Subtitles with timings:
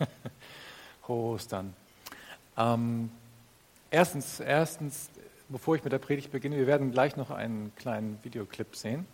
[1.02, 1.74] Frohe Ostern.
[2.56, 3.10] Ähm,
[3.90, 5.10] erstens, erstens,
[5.48, 9.06] bevor ich mit der Predigt beginne, wir werden gleich noch einen kleinen Videoclip sehen.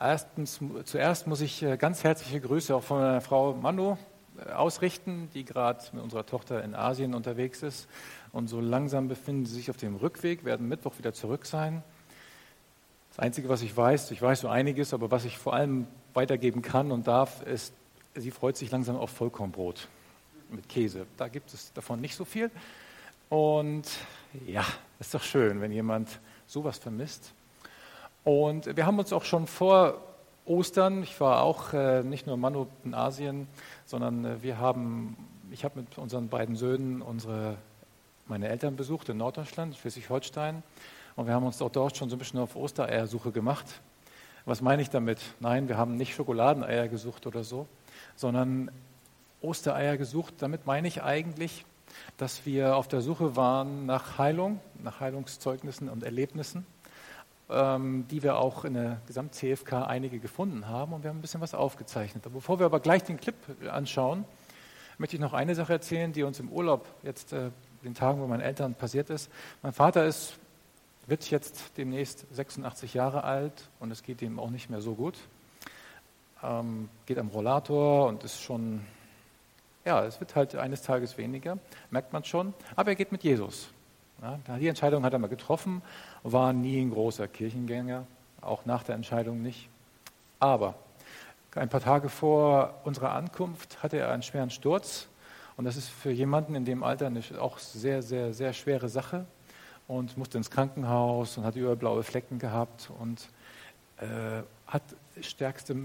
[0.00, 3.96] Erstens, zuerst muss ich äh, ganz herzliche Grüße auch von meiner Frau Manu
[4.38, 7.88] äh, ausrichten, die gerade mit unserer Tochter in Asien unterwegs ist.
[8.32, 11.82] Und so langsam befinden sie sich auf dem Rückweg, werden Mittwoch wieder zurück sein.
[13.10, 16.62] Das Einzige, was ich weiß, ich weiß so einiges, aber was ich vor allem weitergeben
[16.62, 17.72] kann und darf, ist,
[18.14, 19.88] sie freut sich langsam auf Vollkornbrot
[20.50, 21.06] mit Käse.
[21.16, 22.50] Da gibt es davon nicht so viel.
[23.28, 23.84] Und
[24.46, 24.64] ja,
[24.98, 27.32] ist doch schön, wenn jemand sowas vermisst.
[28.24, 30.02] Und wir haben uns auch schon vor
[30.44, 33.46] Ostern, ich war auch äh, nicht nur Manu in Asien,
[33.84, 35.16] sondern äh, wir haben,
[35.50, 37.56] ich habe mit unseren beiden Söhnen unsere,
[38.26, 40.62] meine Eltern besucht in Norddeutschland, Schleswig-Holstein.
[41.16, 43.66] Und wir haben uns auch dort schon so ein bisschen auf Ostereiersuche gemacht.
[44.46, 45.20] Was meine ich damit?
[45.40, 47.66] Nein, wir haben nicht Schokoladeneier gesucht oder so,
[48.16, 48.70] sondern
[49.40, 50.34] Ostereier gesucht.
[50.38, 51.64] Damit meine ich eigentlich,
[52.16, 56.66] dass wir auf der Suche waren nach Heilung, nach Heilungszeugnissen und Erlebnissen,
[57.50, 61.40] ähm, die wir auch in der Gesamt-CFK einige gefunden haben und wir haben ein bisschen
[61.40, 62.24] was aufgezeichnet.
[62.32, 63.36] Bevor wir aber gleich den Clip
[63.70, 64.24] anschauen,
[64.98, 67.50] möchte ich noch eine Sache erzählen, die uns im Urlaub jetzt, äh,
[67.84, 69.30] den Tagen, wo meine Eltern passiert ist.
[69.62, 70.36] Mein Vater ist,
[71.06, 75.14] wird jetzt demnächst 86 Jahre alt und es geht ihm auch nicht mehr so gut
[76.42, 78.80] ähm, geht am Rollator und ist schon,
[79.84, 81.58] ja, es wird halt eines Tages weniger,
[81.90, 82.54] merkt man schon.
[82.76, 83.70] Aber er geht mit Jesus.
[84.20, 85.80] Ja, die Entscheidung hat er mal getroffen,
[86.24, 88.04] war nie ein großer Kirchengänger,
[88.40, 89.68] auch nach der Entscheidung nicht.
[90.40, 90.74] Aber
[91.54, 95.08] ein paar Tage vor unserer Ankunft hatte er einen schweren Sturz.
[95.56, 99.26] Und das ist für jemanden in dem Alter eine auch sehr, sehr, sehr schwere Sache.
[99.86, 103.30] Und musste ins Krankenhaus und hat überall blaue Flecken gehabt und
[103.96, 104.82] äh, hat
[105.20, 105.76] stärkste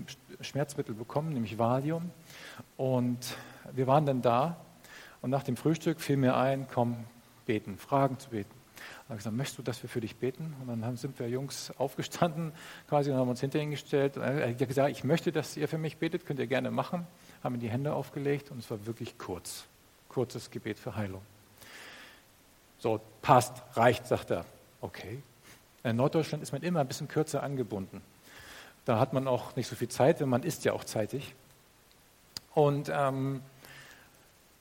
[0.42, 2.12] Schmerzmittel bekommen, nämlich Valium.
[2.78, 3.38] Und
[3.72, 4.58] wir waren dann da
[5.22, 6.98] und nach dem Frühstück fiel mir ein, komm,
[7.46, 8.52] beten, Fragen zu beten.
[8.76, 10.54] Ich habe gesagt, möchtest du, dass wir für dich beten?
[10.68, 12.52] Und dann sind wir Jungs aufgestanden
[12.90, 14.18] quasi und haben uns hinter ihn gestellt.
[14.18, 17.08] Und er hat gesagt, ich möchte, dass ihr für mich betet, könnt ihr gerne machen.
[17.44, 19.66] Haben ihm die Hände aufgelegt und es war wirklich kurz.
[20.10, 21.22] Kurzes Gebet für Heilung.
[22.80, 24.46] So, passt, reicht, sagt er.
[24.82, 25.22] Okay.
[25.84, 28.02] In Norddeutschland ist man immer ein bisschen kürzer angebunden.
[28.86, 31.34] Da hat man auch nicht so viel Zeit, denn man isst ja auch zeitig.
[32.54, 33.42] Und ähm,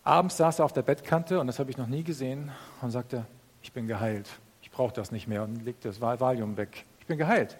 [0.05, 3.27] abends saß er auf der Bettkante, und das habe ich noch nie gesehen, und sagte,
[3.63, 4.29] ich bin geheilt,
[4.63, 6.85] ich brauche das nicht mehr, und legte das Valium weg.
[7.01, 7.57] Ich bin geheilt.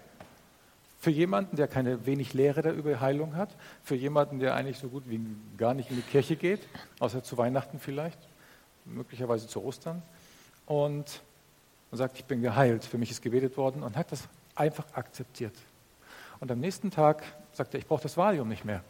[0.99, 3.53] Für jemanden, der keine wenig Lehre da über Heilung hat,
[3.83, 5.19] für jemanden, der eigentlich so gut wie
[5.57, 6.61] gar nicht in die Kirche geht,
[6.99, 8.19] außer zu Weihnachten vielleicht,
[8.85, 10.01] möglicherweise zu Ostern,
[10.65, 11.21] und,
[11.91, 15.53] und sagt, ich bin geheilt, für mich ist gebetet worden, und hat das einfach akzeptiert.
[16.43, 17.23] Und am nächsten Tag
[17.53, 18.83] sagt er, ich brauche das Valium nicht mehr.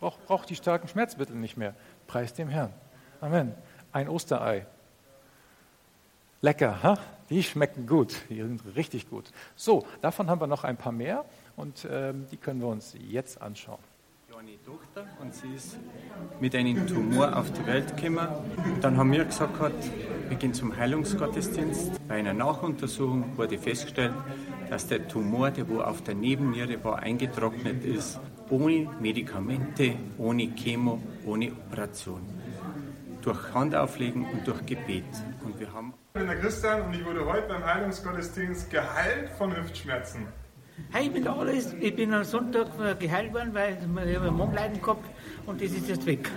[0.00, 1.74] Brauche brauch die starken Schmerzmittel nicht mehr.
[2.06, 2.72] Preis dem Herrn.
[3.20, 3.52] Amen.
[3.92, 4.64] Ein Osterei.
[6.40, 6.98] Lecker, ha?
[7.28, 9.30] die schmecken gut, die sind richtig gut.
[9.54, 13.42] So, davon haben wir noch ein paar mehr und ähm, die können wir uns jetzt
[13.42, 13.78] anschauen.
[14.34, 15.76] Eine Tochter und sie ist
[16.40, 18.26] mit einem Tumor auf die Welt gekommen.
[18.80, 19.52] Dann haben wir gesagt,
[20.28, 22.08] wir gehen zum Heilungsgottesdienst.
[22.08, 24.14] Bei einer Nachuntersuchung wurde festgestellt,
[24.72, 28.18] dass der Tumor, der wo auf der Nebenniere war, eingetrocknet ist,
[28.48, 32.22] ohne Medikamente, ohne Chemo, ohne Operation.
[33.20, 35.04] Durch Handauflegen und durch Gebet.
[35.44, 39.54] Und wir haben ich bin der Christian und ich wurde heute beim Heilungsgottesdienst geheilt von
[39.54, 40.26] Hüftschmerzen.
[40.90, 41.74] Hey, ich bin der Alois.
[41.78, 43.76] Ich bin am Sonntag äh, geheilt worden, weil
[44.08, 45.04] ich einen Mondleiden gehabt
[45.44, 46.30] und das ist jetzt weg.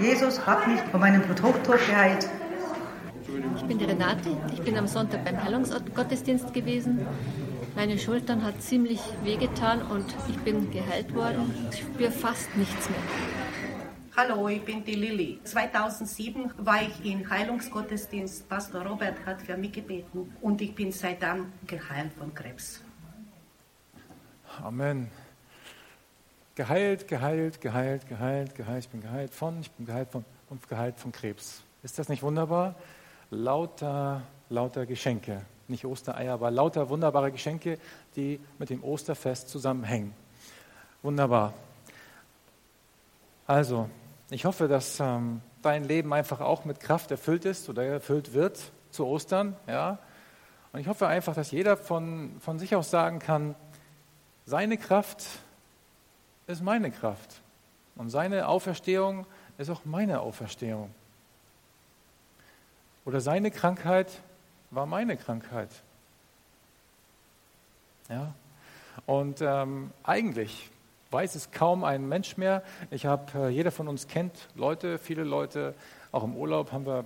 [0.00, 2.28] Jesus hat mich von meinem Bluthochdruck geheilt.
[3.56, 4.36] Ich bin die Renate.
[4.52, 7.00] Ich bin am Sonntag beim Heilungsgottesdienst gewesen.
[7.76, 11.54] Meine Schultern hat ziemlich wehgetan und ich bin geheilt worden.
[11.70, 12.98] Ich spüre fast nichts mehr.
[14.16, 15.38] Hallo, ich bin die Lilly.
[15.44, 18.48] 2007 war ich im Heilungsgottesdienst.
[18.48, 22.82] Pastor Robert hat für mich gebeten und ich bin seitdem geheilt von Krebs.
[24.62, 25.10] Amen.
[26.54, 28.84] Geheilt, geheilt, geheilt, geheilt, geheilt.
[28.84, 31.62] Ich bin geheilt von, ich bin geheilt von und geheilt von Krebs.
[31.82, 32.74] Ist das nicht wunderbar?
[33.30, 35.42] lauter, lauter Geschenke.
[35.68, 37.78] Nicht Ostereier, aber lauter wunderbare Geschenke,
[38.14, 40.14] die mit dem Osterfest zusammenhängen.
[41.02, 41.54] Wunderbar.
[43.46, 43.88] Also,
[44.28, 48.72] Ich hoffe, dass ähm, dein Leben einfach auch mit Kraft erfüllt ist oder erfüllt wird
[48.90, 49.54] zu Ostern.
[49.68, 49.98] Ja?
[50.72, 53.54] Und ich hoffe einfach, dass jeder von, von sich aus sagen kann,
[54.46, 55.24] seine Kraft
[56.48, 57.40] ist meine Kraft.
[57.94, 59.26] Und seine Auferstehung
[59.58, 60.92] ist auch meine Auferstehung.
[63.04, 64.10] Oder seine Krankheit
[64.70, 65.70] war meine Krankheit.
[68.08, 68.34] Ja?
[69.06, 70.70] Und ähm, eigentlich
[71.10, 72.62] weiß es kaum ein Mensch mehr.
[72.90, 75.74] Ich habe, äh, jeder von uns kennt Leute, viele Leute,
[76.12, 77.04] auch im Urlaub haben wir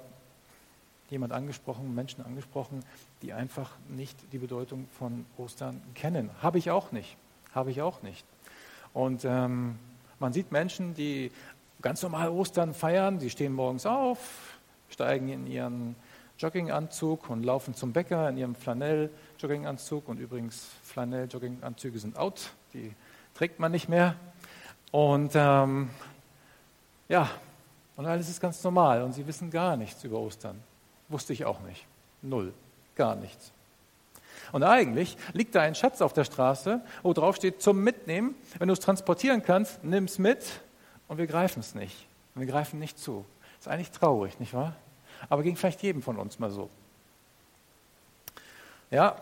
[1.10, 2.84] jemand angesprochen, Menschen angesprochen,
[3.22, 6.30] die einfach nicht die Bedeutung von Ostern kennen.
[6.40, 7.16] Habe ich auch nicht.
[7.52, 8.24] Habe ich auch nicht.
[8.94, 9.78] Und ähm,
[10.20, 11.32] man sieht Menschen, die
[11.82, 14.58] ganz normal Ostern feiern, die stehen morgens auf,
[14.88, 15.96] steigen in ihren
[16.40, 20.08] Jogginganzug und laufen zum Bäcker in ihrem Flanell-Jogginganzug.
[20.08, 22.94] Und übrigens, Flanell-Jogginganzüge sind out, die
[23.34, 24.16] trägt man nicht mehr.
[24.90, 25.90] Und ähm,
[27.10, 27.28] ja,
[27.96, 30.58] und alles ist ganz normal und sie wissen gar nichts über Ostern.
[31.10, 31.84] Wusste ich auch nicht.
[32.22, 32.54] Null.
[32.96, 33.52] Gar nichts.
[34.52, 38.34] Und eigentlich liegt da ein Schatz auf der Straße, wo drauf steht zum Mitnehmen.
[38.58, 40.62] Wenn du es transportieren kannst, nimm es mit
[41.06, 42.06] und wir greifen es nicht.
[42.34, 43.26] wir greifen nicht zu.
[43.58, 44.74] Ist eigentlich traurig, nicht wahr?
[45.28, 46.70] Aber ging vielleicht jedem von uns mal so.
[48.90, 49.16] Ja,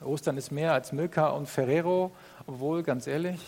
[0.00, 2.12] Ostern ist mehr als Milka und Ferrero,
[2.46, 3.40] obwohl, ganz ehrlich,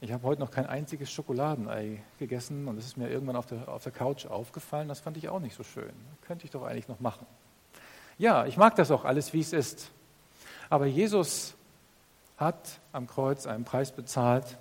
[0.00, 3.68] ich habe heute noch kein einziges Schokoladenei gegessen und es ist mir irgendwann auf der,
[3.68, 4.88] auf der Couch aufgefallen.
[4.88, 5.92] Das fand ich auch nicht so schön.
[6.26, 7.26] Könnte ich doch eigentlich noch machen.
[8.16, 9.90] Ja, ich mag das auch alles, wie es ist.
[10.70, 11.54] Aber Jesus
[12.36, 14.58] hat am Kreuz einen Preis bezahlt,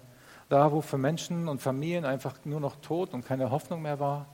[0.49, 4.25] da wo für Menschen und Familien einfach nur noch Tod und keine Hoffnung mehr war.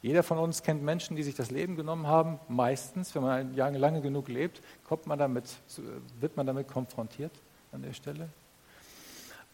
[0.00, 2.38] Jeder von uns kennt Menschen, die sich das Leben genommen haben.
[2.48, 5.56] Meistens, wenn man lange genug lebt, kommt man damit,
[6.20, 7.32] wird man damit konfrontiert
[7.72, 8.28] an der Stelle.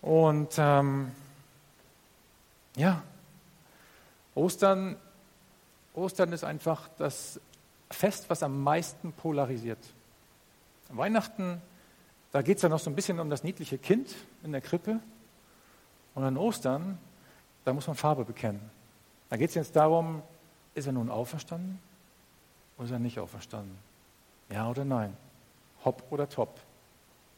[0.03, 1.13] Und ähm,
[2.77, 3.03] ja,
[4.35, 4.97] Ostern,
[5.95, 7.41] Ostern ist einfach das
[7.91, 9.79] Fest, was am meisten polarisiert.
[10.91, 11.63] Weihnachten,
[12.33, 15.01] da geht es ja noch so ein bisschen um das niedliche Kind in der Krippe.
[16.15, 16.99] Und an Ostern,
[17.65, 18.61] da muss man Farbe bekennen.
[19.31, 20.23] Da geht es jetzt darum,
[20.75, 21.79] ist er nun auferstanden
[22.77, 23.77] oder ist er nicht auferstanden?
[24.51, 25.17] Ja oder nein?
[25.85, 26.61] Hopp oder top?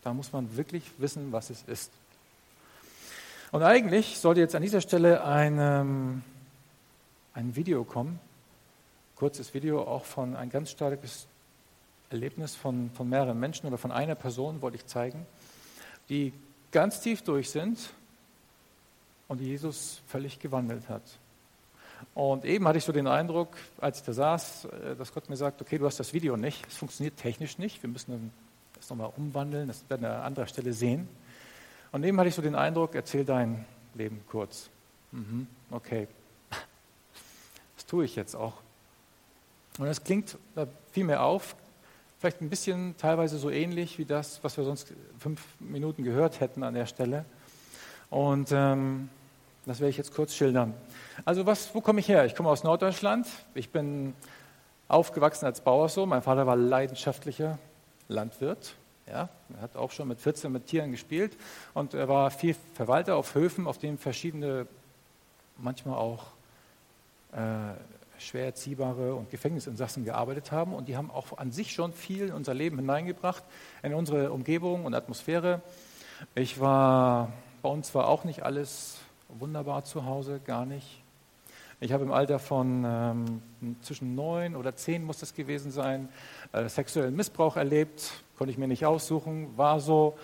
[0.02, 1.92] Da muss man wirklich wissen, was es ist.
[3.52, 6.22] Und eigentlich sollte jetzt an dieser Stelle ein, ähm,
[7.34, 8.18] ein Video kommen,
[9.16, 11.26] kurzes Video auch von ein ganz starkes
[12.10, 15.26] Erlebnis von, von mehreren Menschen oder von einer Person, wollte ich zeigen,
[16.08, 16.32] die
[16.70, 17.90] ganz tief durch sind
[19.28, 21.02] und Jesus völlig gewandelt hat.
[22.14, 25.36] Und eben hatte ich so den Eindruck, als ich da saß, äh, dass Gott mir
[25.36, 28.32] sagt, okay, du hast das Video nicht, es funktioniert technisch nicht, wir müssen
[28.74, 31.08] das nochmal umwandeln, das werden wir an anderer Stelle sehen.
[31.92, 33.64] Und eben hatte ich so den Eindruck, erzähl dein
[33.94, 34.70] Leben kurz.
[35.12, 36.08] Mhm, okay,
[37.76, 38.54] das tue ich jetzt auch.
[39.78, 41.54] Und es klingt, da fiel mir auf,
[42.18, 46.62] vielleicht ein bisschen teilweise so ähnlich wie das, was wir sonst fünf Minuten gehört hätten
[46.62, 47.24] an der Stelle.
[48.10, 49.10] Und ähm,
[49.66, 50.74] das werde ich jetzt kurz schildern.
[51.24, 52.24] Also was, wo komme ich her?
[52.24, 53.26] Ich komme aus Norddeutschland.
[53.54, 54.14] Ich bin
[54.86, 56.08] aufgewachsen als Bauersohn.
[56.08, 57.58] Mein Vater war leidenschaftlicher
[58.06, 58.76] Landwirt.
[59.08, 61.36] Ja, er hat auch schon mit 14 mit Tieren gespielt
[61.74, 64.66] und er war viel Verwalter auf Höfen, auf denen verschiedene,
[65.58, 66.24] manchmal auch
[67.32, 67.38] äh,
[68.18, 70.74] schwer erziehbare und Gefängnisinsassen gearbeitet haben.
[70.74, 73.42] Und die haben auch an sich schon viel in unser Leben hineingebracht,
[73.82, 75.60] in unsere Umgebung und Atmosphäre.
[76.34, 77.32] Ich war,
[77.62, 81.02] bei uns war auch nicht alles wunderbar zu Hause, gar nicht.
[81.78, 83.42] Ich habe im Alter von ähm,
[83.82, 86.08] zwischen neun oder zehn muss das gewesen sein,
[86.52, 90.16] äh, sexuellen Missbrauch erlebt, konnte ich mir nicht aussuchen, war so.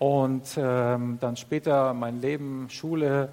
[0.00, 3.28] Und ähm, dann später mein Leben, Schule,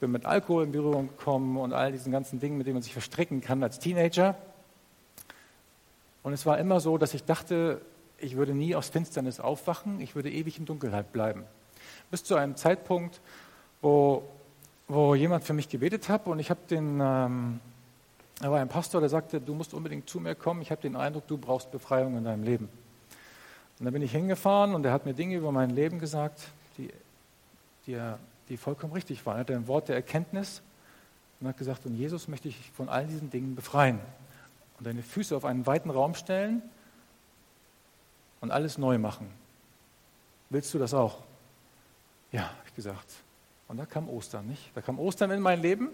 [0.00, 2.92] bin mit Alkohol in Berührung gekommen und all diesen ganzen Dingen, mit denen man sich
[2.92, 4.36] verstricken kann als Teenager.
[6.22, 7.82] Und es war immer so, dass ich dachte,
[8.18, 11.44] ich würde nie aus Finsternis aufwachen, ich würde ewig in Dunkelheit bleiben.
[12.10, 13.20] Bis zu einem Zeitpunkt,
[13.82, 14.22] wo,
[14.88, 17.60] wo jemand für mich gebetet hat und ich habe den, ähm,
[18.40, 20.96] da war ein Pastor, der sagte, du musst unbedingt zu mir kommen, ich habe den
[20.96, 22.68] Eindruck, du brauchst Befreiung in deinem Leben.
[23.78, 26.40] Und da bin ich hingefahren und er hat mir Dinge über mein Leben gesagt,
[26.78, 26.90] die,
[27.86, 27.98] die
[28.48, 29.36] die vollkommen richtig waren.
[29.36, 30.62] Er hatte ein Wort der Erkenntnis
[31.40, 33.98] und hat gesagt, und Jesus möchte ich von all diesen Dingen befreien
[34.78, 36.62] und deine Füße auf einen weiten Raum stellen
[38.40, 39.30] und alles neu machen.
[40.50, 41.22] Willst du das auch?
[42.32, 43.23] Ja, habe ich gesagt.
[43.68, 44.70] Und da kam Ostern, nicht?
[44.74, 45.88] Da kam Ostern in mein Leben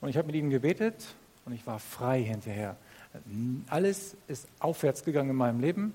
[0.00, 2.76] und ich habe mit ihm gebetet und ich war frei hinterher.
[3.68, 5.94] Alles ist aufwärts gegangen in meinem Leben.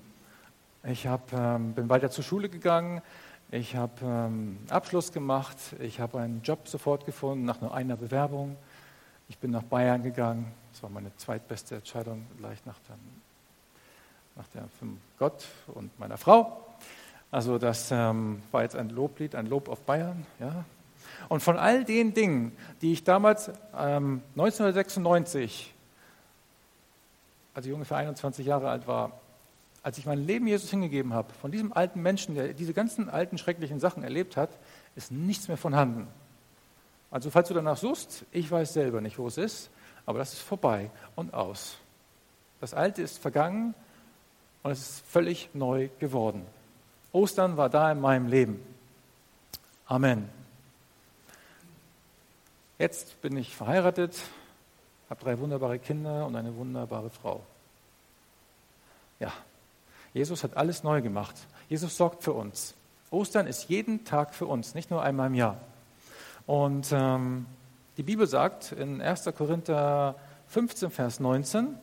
[0.84, 3.02] Ich hab, ähm, bin weiter zur Schule gegangen,
[3.50, 8.56] ich habe ähm, Abschluss gemacht, ich habe einen Job sofort gefunden nach nur einer Bewerbung.
[9.30, 10.52] Ich bin nach Bayern gegangen.
[10.70, 12.96] Das war meine zweitbeste Entscheidung, gleich nach, dem,
[14.36, 14.44] nach
[14.78, 14.86] für
[15.18, 16.66] Gott und meiner Frau.
[17.30, 20.26] Also das ähm, war jetzt ein Loblied, ein Lob auf Bayern.
[20.40, 20.66] Ja.
[21.28, 25.74] Und von all den Dingen, die ich damals ähm, 1996,
[27.54, 29.12] als ich ungefähr 21 Jahre alt war,
[29.82, 33.38] als ich mein Leben Jesus hingegeben habe, von diesem alten Menschen, der diese ganzen alten
[33.38, 34.50] schrecklichen Sachen erlebt hat,
[34.96, 36.08] ist nichts mehr vorhanden.
[37.10, 39.70] Also falls du danach suchst, ich weiß selber nicht, wo es ist,
[40.04, 41.78] aber das ist vorbei und aus.
[42.60, 43.74] Das Alte ist vergangen
[44.62, 46.44] und es ist völlig neu geworden.
[47.12, 48.60] Ostern war da in meinem Leben.
[49.86, 50.37] Amen.
[52.78, 54.16] Jetzt bin ich verheiratet,
[55.10, 57.42] habe drei wunderbare Kinder und eine wunderbare Frau.
[59.18, 59.32] Ja,
[60.14, 61.34] Jesus hat alles neu gemacht.
[61.68, 62.74] Jesus sorgt für uns.
[63.10, 65.58] Ostern ist jeden Tag für uns, nicht nur einmal im Jahr.
[66.46, 67.46] Und ähm,
[67.96, 69.24] die Bibel sagt in 1.
[69.36, 70.14] Korinther
[70.46, 71.76] 15, Vers 19,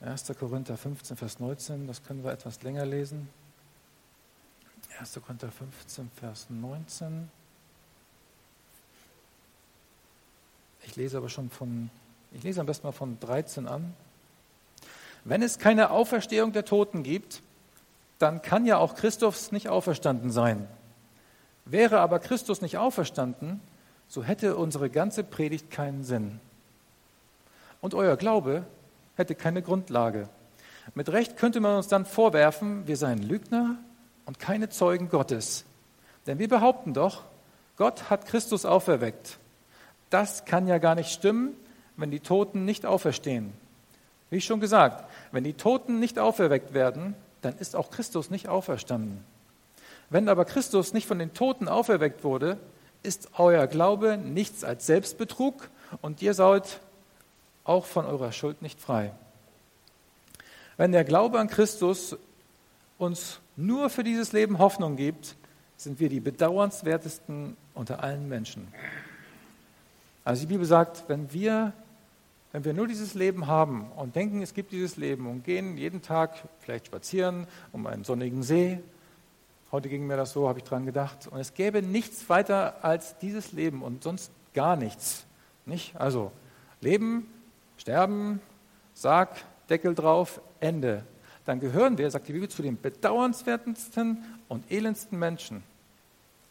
[0.00, 0.32] 1.
[0.38, 3.28] Korinther 15, Vers 19, das können wir etwas länger lesen.
[4.98, 5.20] 1.
[5.24, 7.30] Korinther 15, Vers 19.
[10.88, 11.90] Ich lese aber schon von,
[12.32, 13.92] ich lese am besten mal von 13 an.
[15.22, 17.42] Wenn es keine Auferstehung der Toten gibt,
[18.18, 20.66] dann kann ja auch Christus nicht auferstanden sein.
[21.66, 23.60] Wäre aber Christus nicht auferstanden,
[24.08, 26.40] so hätte unsere ganze Predigt keinen Sinn.
[27.82, 28.64] Und euer Glaube
[29.16, 30.30] hätte keine Grundlage.
[30.94, 33.76] Mit Recht könnte man uns dann vorwerfen, wir seien Lügner
[34.24, 35.66] und keine Zeugen Gottes.
[36.26, 37.24] Denn wir behaupten doch,
[37.76, 39.38] Gott hat Christus auferweckt.
[40.10, 41.54] Das kann ja gar nicht stimmen,
[41.96, 43.52] wenn die Toten nicht auferstehen.
[44.30, 49.24] Wie schon gesagt, wenn die Toten nicht auferweckt werden, dann ist auch Christus nicht auferstanden.
[50.10, 52.58] Wenn aber Christus nicht von den Toten auferweckt wurde,
[53.02, 55.68] ist euer Glaube nichts als Selbstbetrug
[56.00, 56.80] und ihr seid
[57.64, 59.12] auch von eurer Schuld nicht frei.
[60.76, 62.16] Wenn der Glaube an Christus
[62.98, 65.36] uns nur für dieses Leben Hoffnung gibt,
[65.76, 68.68] sind wir die bedauernswertesten unter allen Menschen.
[70.28, 71.72] Also die Bibel sagt, wenn wir,
[72.52, 76.02] wenn wir nur dieses Leben haben und denken, es gibt dieses Leben und gehen jeden
[76.02, 78.78] Tag vielleicht spazieren um einen sonnigen See,
[79.72, 83.16] heute ging mir das so, habe ich dran gedacht, und es gäbe nichts weiter als
[83.20, 85.24] dieses Leben und sonst gar nichts.
[85.64, 85.96] Nicht?
[85.96, 86.30] Also
[86.82, 87.26] Leben,
[87.78, 88.42] Sterben,
[88.92, 89.30] Sarg,
[89.70, 91.04] Deckel drauf, Ende
[91.46, 95.62] dann gehören wir, sagt die Bibel, zu den bedauernswertesten und elendsten Menschen.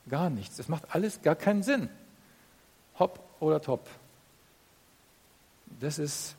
[0.09, 0.57] Gar nichts.
[0.57, 1.89] Es macht alles gar keinen Sinn.
[2.97, 3.87] Hopp oder top.
[5.79, 6.35] Das ist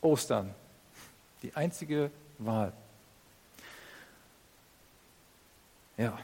[0.00, 0.54] Ostern.
[1.42, 2.72] Die einzige Wahl.
[5.96, 6.18] Ja.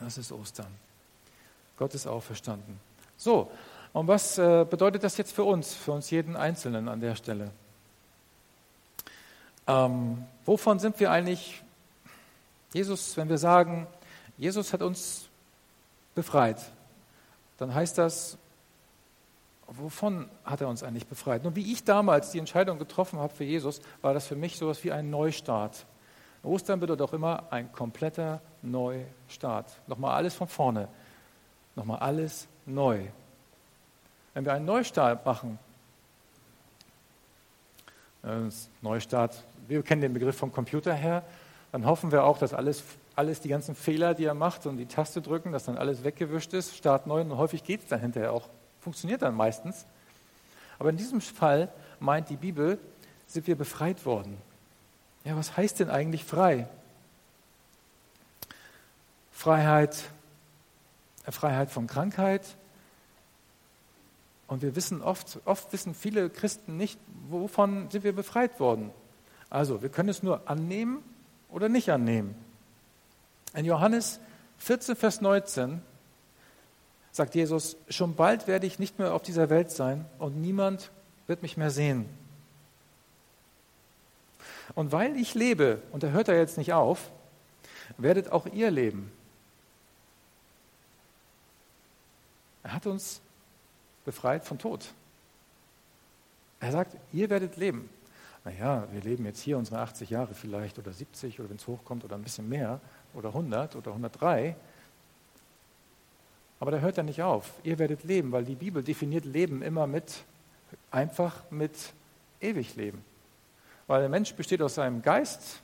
[0.00, 0.74] Das ist Ostern.
[1.76, 2.80] Gott ist auferstanden.
[3.16, 3.50] So,
[3.92, 7.50] und was äh, bedeutet das jetzt für uns, für uns jeden Einzelnen an der Stelle?
[9.66, 11.62] Ähm, wovon sind wir eigentlich,
[12.72, 13.86] Jesus, wenn wir sagen,
[14.36, 15.28] Jesus hat uns
[16.18, 16.72] befreit,
[17.58, 18.38] dann heißt das,
[19.68, 21.44] wovon hat er uns eigentlich befreit?
[21.44, 24.64] Nun, wie ich damals die Entscheidung getroffen habe für Jesus, war das für mich so
[24.64, 25.86] etwas wie ein Neustart.
[26.42, 29.80] Ostern bedeutet auch immer ein kompletter Neustart.
[29.86, 30.88] Nochmal alles von vorne.
[31.76, 33.06] Nochmal alles neu.
[34.34, 35.56] Wenn wir einen Neustart machen,
[38.24, 38.50] äh,
[38.82, 41.22] Neustart, wir kennen den Begriff vom Computer her,
[41.70, 42.82] dann hoffen wir auch, dass alles,
[43.18, 46.52] alles die ganzen Fehler, die er macht und die Taste drücken, dass dann alles weggewischt
[46.52, 48.48] ist, Start neu und häufig geht es dann hinterher auch,
[48.80, 49.86] funktioniert dann meistens.
[50.78, 52.78] Aber in diesem Fall meint die Bibel,
[53.26, 54.38] sind wir befreit worden.
[55.24, 56.68] Ja, was heißt denn eigentlich frei?
[59.32, 60.04] Freiheit,
[61.26, 62.42] äh, Freiheit von Krankheit,
[64.46, 66.98] und wir wissen oft, oft wissen viele Christen nicht,
[67.28, 68.92] wovon sind wir befreit worden.
[69.50, 71.02] Also, wir können es nur annehmen
[71.50, 72.34] oder nicht annehmen.
[73.54, 74.20] In Johannes
[74.58, 75.82] 14, Vers 19
[77.12, 80.90] sagt Jesus, schon bald werde ich nicht mehr auf dieser Welt sein und niemand
[81.26, 82.08] wird mich mehr sehen.
[84.74, 87.10] Und weil ich lebe, und da hört er jetzt nicht auf,
[87.96, 89.10] werdet auch ihr leben.
[92.62, 93.20] Er hat uns
[94.04, 94.92] befreit von Tod.
[96.60, 97.88] Er sagt, ihr werdet leben.
[98.44, 102.04] Naja, wir leben jetzt hier unsere 80 Jahre vielleicht oder 70 oder wenn es hochkommt
[102.04, 102.80] oder ein bisschen mehr
[103.14, 104.56] oder 100 oder 103.
[106.60, 107.52] Aber da hört er nicht auf.
[107.62, 110.24] Ihr werdet leben, weil die Bibel definiert Leben immer mit,
[110.90, 111.92] einfach mit
[112.40, 113.04] ewig leben.
[113.86, 115.62] Weil der Mensch besteht aus seinem Geist,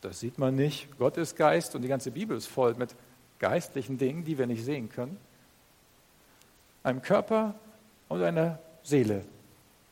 [0.00, 2.94] das sieht man nicht, Gott ist Geist und die ganze Bibel ist voll mit
[3.38, 5.16] geistlichen Dingen, die wir nicht sehen können.
[6.82, 7.54] einem Körper
[8.08, 9.24] und einer Seele.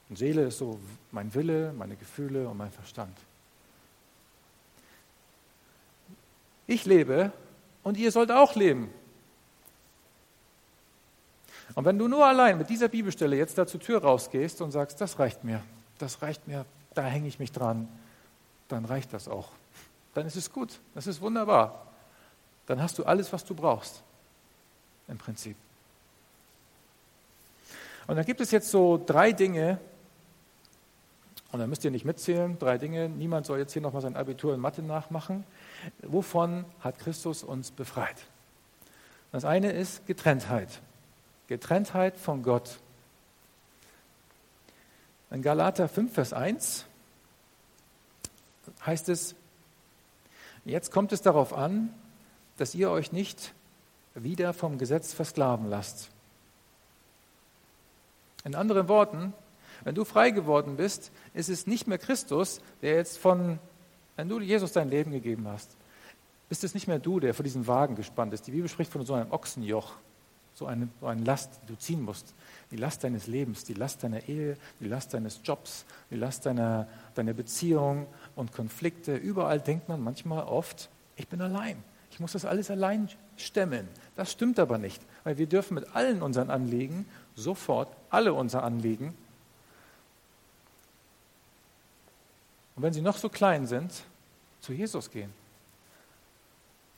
[0.09, 0.80] Und Seele ist so
[1.12, 3.16] mein Wille, meine Gefühle und mein Verstand.
[6.70, 7.32] Ich lebe
[7.82, 8.94] und ihr sollt auch leben.
[11.74, 15.00] Und wenn du nur allein mit dieser Bibelstelle jetzt da zur Tür rausgehst und sagst,
[15.00, 15.64] das reicht mir,
[15.98, 17.88] das reicht mir, da hänge ich mich dran,
[18.68, 19.48] dann reicht das auch.
[20.14, 21.88] Dann ist es gut, das ist wunderbar.
[22.66, 24.04] Dann hast du alles, was du brauchst,
[25.08, 25.56] im Prinzip.
[28.06, 29.80] Und dann gibt es jetzt so drei Dinge,
[31.52, 33.09] und da müsst ihr nicht mitzählen, drei Dinge.
[33.09, 35.45] Niemand soll jetzt hier nochmal sein Abitur in Mathe nachmachen.
[36.02, 38.16] Wovon hat Christus uns befreit?
[39.33, 40.80] Das eine ist Getrenntheit.
[41.49, 42.78] Getrenntheit von Gott.
[45.30, 46.87] In Galater 5, Vers 1
[48.87, 49.35] heißt es,
[50.64, 51.92] jetzt kommt es darauf an,
[52.57, 53.54] dass ihr euch nicht
[54.14, 56.11] wieder vom Gesetz versklaven lasst.
[58.45, 59.33] In anderen Worten,
[59.84, 63.58] wenn du frei geworden bist, ist es nicht mehr Christus, der jetzt von,
[64.16, 65.70] wenn du Jesus dein Leben gegeben hast,
[66.49, 68.46] bist es nicht mehr du, der vor diesem Wagen gespannt ist.
[68.46, 69.92] Die Bibel spricht von so einem Ochsenjoch,
[70.52, 72.34] so eine, so eine Last, die du ziehen musst.
[72.70, 76.88] Die Last deines Lebens, die Last deiner Ehe, die Last deines Jobs, die Last deiner,
[77.14, 79.16] deiner Beziehung und Konflikte.
[79.16, 81.76] Überall denkt man manchmal oft, ich bin allein.
[82.10, 83.87] Ich muss das alles allein stemmen.
[84.16, 87.06] Das stimmt aber nicht, weil wir dürfen mit allen unseren Anliegen
[87.37, 89.14] sofort alle unsere Anliegen
[92.80, 93.92] Und wenn sie noch so klein sind,
[94.62, 95.30] zu Jesus gehen.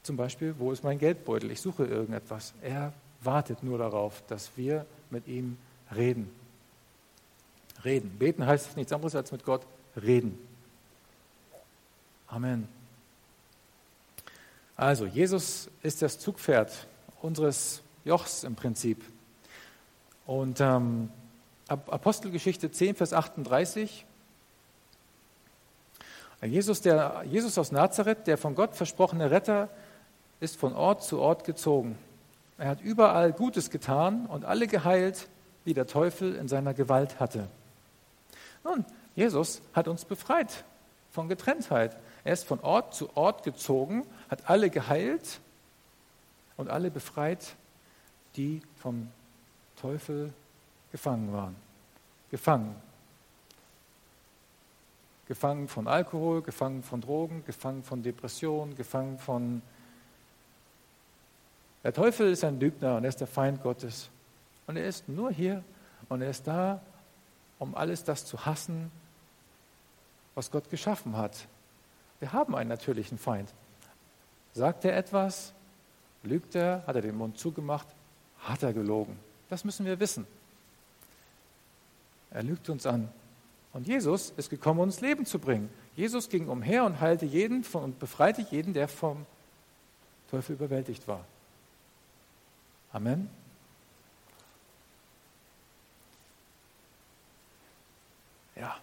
[0.05, 1.51] Zum Beispiel, wo ist mein Geldbeutel?
[1.51, 2.55] Ich suche irgendetwas.
[2.63, 5.59] Er wartet nur darauf, dass wir mit ihm
[5.93, 6.31] reden.
[7.83, 8.17] Reden.
[8.17, 9.67] Beten heißt nichts anderes als mit Gott
[10.01, 10.39] reden.
[12.29, 12.69] Amen.
[14.77, 16.87] Also, Jesus ist das Zugpferd
[17.23, 19.03] unseres Jochs im Prinzip.
[20.27, 21.11] Und ähm,
[21.67, 24.07] Apostelgeschichte 10, Vers 38
[26.43, 29.69] Jesus, der, Jesus aus Nazareth, der von Gott versprochene Retter,
[30.41, 31.97] ist von Ort zu Ort gezogen.
[32.59, 35.29] Er hat überall Gutes getan und alle geheilt,
[35.67, 37.47] die der Teufel in seiner Gewalt hatte.
[38.65, 40.65] Nun, Jesus hat uns befreit
[41.11, 41.97] von Getrenntheit.
[42.25, 45.41] Er ist von Ort zu Ort gezogen, hat alle geheilt
[46.57, 47.55] und alle befreit,
[48.37, 49.09] die vom
[49.81, 50.33] Teufel
[50.91, 51.57] gefangen waren.
[52.31, 52.75] Gefangen
[55.33, 59.63] Gefangen von Alkohol, gefangen von Drogen, gefangen von Depressionen, gefangen von...
[61.83, 64.11] Der Teufel ist ein Lügner und er ist der Feind Gottes.
[64.67, 65.65] Und er ist nur hier
[66.11, 66.83] und er ist da,
[67.59, 68.91] um alles das zu hassen,
[70.35, 71.49] was Gott geschaffen hat.
[72.21, 73.55] Wir haben einen natürlichen Feind.
[74.53, 75.55] Sagt er etwas?
[76.25, 76.83] Lügt er?
[76.87, 77.87] Hat er den Mund zugemacht?
[78.41, 79.19] Hat er gelogen?
[79.49, 80.27] Das müssen wir wissen.
[82.33, 83.09] Er lügt uns an.
[83.73, 85.71] Und Jesus ist gekommen, uns Leben zu bringen.
[85.97, 89.27] Jesus ging umher und heilte jeden von, und befreite jeden, der vom
[90.31, 91.25] Teufel überwältigt war.
[92.93, 93.31] Amen.
[98.57, 98.77] Ja.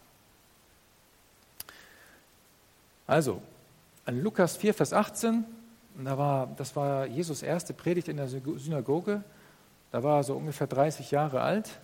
[3.05, 3.41] Also,
[4.05, 5.45] an Lukas 4, Vers 18,
[6.03, 9.23] da war, das war Jesus erste Predigt in der Synagoge.
[9.91, 11.79] Da war er so ungefähr 30 Jahre alt.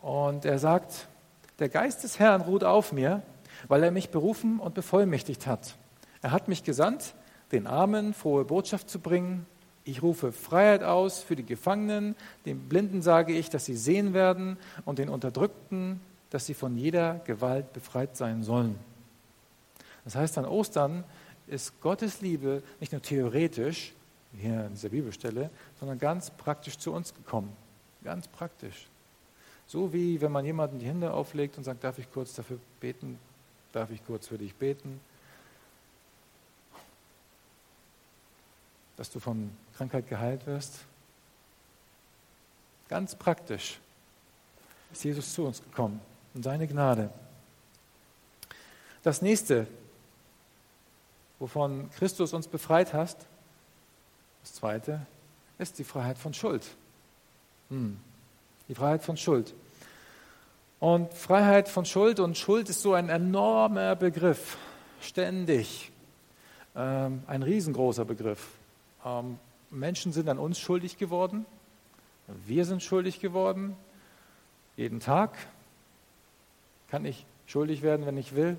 [0.00, 1.08] Und er sagt,
[1.58, 3.22] der Geist des Herrn ruht auf mir,
[3.66, 5.76] weil er mich berufen und bevollmächtigt hat.
[6.22, 7.14] Er hat mich gesandt,
[7.52, 9.46] den Armen frohe Botschaft zu bringen.
[9.84, 14.58] Ich rufe Freiheit aus für die Gefangenen, den Blinden sage ich, dass sie sehen werden
[14.84, 18.78] und den Unterdrückten, dass sie von jeder Gewalt befreit sein sollen.
[20.04, 21.04] Das heißt, an Ostern
[21.46, 23.94] ist Gottes Liebe nicht nur theoretisch,
[24.36, 27.50] hier in dieser Bibelstelle, sondern ganz praktisch zu uns gekommen.
[28.04, 28.88] Ganz praktisch.
[29.68, 33.18] So wie wenn man jemanden die Hände auflegt und sagt, darf ich kurz dafür beten?
[33.72, 34.98] Darf ich kurz für dich beten?
[38.96, 40.80] Dass du von Krankheit geheilt wirst?
[42.88, 43.78] Ganz praktisch
[44.90, 46.00] ist Jesus zu uns gekommen
[46.32, 47.10] und seine Gnade.
[49.02, 49.66] Das nächste,
[51.38, 53.26] wovon Christus uns befreit hast,
[54.42, 55.06] das zweite,
[55.58, 56.66] ist die Freiheit von Schuld.
[57.68, 58.00] Hm.
[58.68, 59.54] Die Freiheit von Schuld.
[60.80, 64.56] Und Freiheit von Schuld und Schuld ist so ein enormer Begriff,
[65.00, 65.90] ständig.
[66.76, 68.46] Ähm, ein riesengroßer Begriff.
[69.04, 69.38] Ähm,
[69.70, 71.46] Menschen sind an uns schuldig geworden.
[72.46, 73.76] Wir sind schuldig geworden.
[74.76, 75.36] Jeden Tag
[76.88, 78.58] kann ich schuldig werden, wenn ich will.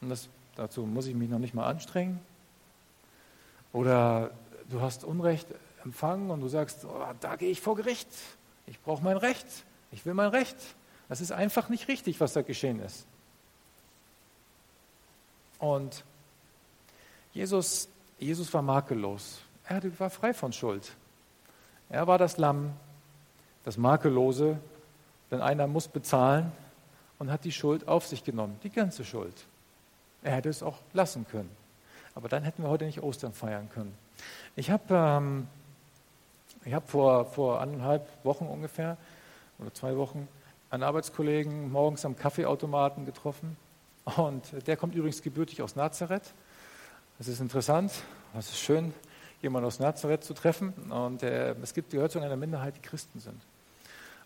[0.00, 2.20] Und das, dazu muss ich mich noch nicht mal anstrengen.
[3.72, 4.30] Oder
[4.68, 5.46] du hast Unrecht
[5.84, 8.08] empfangen und du sagst, oh, da gehe ich vor Gericht.
[8.66, 9.46] Ich brauche mein Recht.
[9.92, 10.56] Ich will mein Recht.
[11.08, 13.06] Das ist einfach nicht richtig, was da geschehen ist.
[15.58, 16.04] Und
[17.32, 17.88] Jesus,
[18.18, 19.40] Jesus war makellos.
[19.64, 20.96] Er war frei von Schuld.
[21.88, 22.72] Er war das Lamm,
[23.64, 24.58] das Makellose,
[25.30, 26.52] denn einer muss bezahlen
[27.18, 29.46] und hat die Schuld auf sich genommen, die ganze Schuld.
[30.22, 31.50] Er hätte es auch lassen können.
[32.14, 33.94] Aber dann hätten wir heute nicht Ostern feiern können.
[34.56, 35.48] Ich habe ähm,
[36.66, 38.96] hab vor, vor anderthalb Wochen ungefähr
[39.58, 40.28] oder zwei Wochen
[40.70, 43.56] einen Arbeitskollegen morgens am Kaffeeautomaten getroffen.
[44.16, 46.34] Und der kommt übrigens gebürtig aus Nazareth.
[47.18, 47.92] Das ist interessant,
[48.38, 48.94] es ist schön,
[49.42, 50.72] jemanden aus Nazareth zu treffen.
[50.90, 53.40] Und äh, es gibt, gehört zu einer Minderheit, die Christen sind.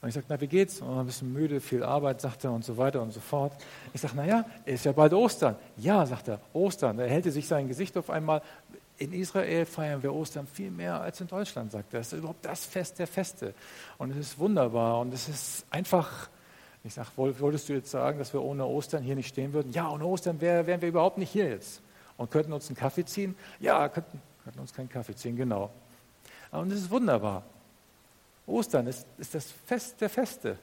[0.00, 0.82] Und ich sage, na, wie geht's?
[0.82, 3.54] Und ein bisschen müde, viel Arbeit, sagt er und so weiter und so fort.
[3.94, 5.56] Ich sage, na ja, ist ja bald Ostern.
[5.78, 6.98] Ja, sagt er, Ostern.
[6.98, 8.42] Da hält sich sein Gesicht auf einmal.
[8.98, 12.00] In Israel feiern wir Ostern viel mehr als in Deutschland, sagt er.
[12.00, 13.54] Das ist überhaupt das Fest der Feste.
[13.98, 16.28] Und es ist wunderbar und es ist einfach,
[16.84, 19.72] ich sage, wolltest du jetzt sagen, dass wir ohne Ostern hier nicht stehen würden?
[19.72, 21.82] Ja, ohne Ostern wär, wären wir überhaupt nicht hier jetzt.
[22.16, 23.34] Und könnten uns einen Kaffee ziehen?
[23.58, 25.70] Ja, könnten, könnten uns keinen Kaffee ziehen, genau.
[26.52, 27.42] Und es ist wunderbar.
[28.46, 30.58] Ostern ist, ist das Fest der Feste.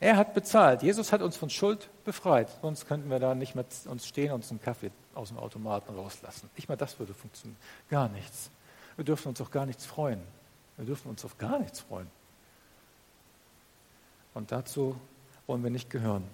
[0.00, 0.82] Er hat bezahlt.
[0.82, 2.48] Jesus hat uns von Schuld befreit.
[2.62, 5.94] Sonst könnten wir da nicht mehr uns stehen und uns einen Kaffee aus dem Automaten
[5.94, 6.48] rauslassen.
[6.56, 7.58] Nicht mal das würde funktionieren.
[7.90, 8.50] Gar nichts.
[8.96, 10.22] Wir dürfen uns auf gar nichts freuen.
[10.78, 12.10] Wir dürfen uns auf gar nichts freuen.
[14.32, 14.98] Und dazu
[15.46, 16.24] wollen wir nicht gehören.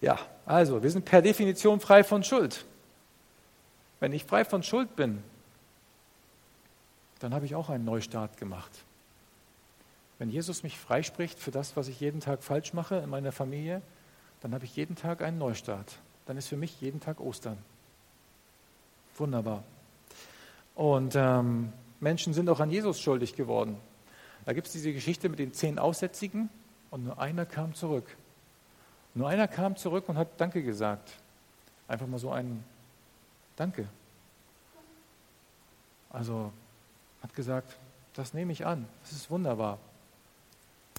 [0.00, 2.64] Ja, also, wir sind per Definition frei von Schuld.
[4.00, 5.22] Wenn ich frei von Schuld bin,
[7.18, 8.70] dann habe ich auch einen Neustart gemacht.
[10.18, 13.82] Wenn Jesus mich freispricht für das, was ich jeden Tag falsch mache in meiner Familie,
[14.40, 15.98] dann habe ich jeden Tag einen Neustart.
[16.26, 17.58] Dann ist für mich jeden Tag Ostern.
[19.16, 19.62] Wunderbar.
[20.74, 23.76] Und ähm, Menschen sind auch an Jesus schuldig geworden.
[24.44, 26.48] Da gibt es diese Geschichte mit den zehn Aussätzigen
[26.90, 28.16] und nur einer kam zurück.
[29.14, 31.12] Nur einer kam zurück und hat Danke gesagt.
[31.86, 32.64] Einfach mal so ein
[33.56, 33.88] Danke.
[36.10, 36.52] Also
[37.22, 37.76] hat gesagt,
[38.14, 39.78] das nehme ich an, das ist wunderbar.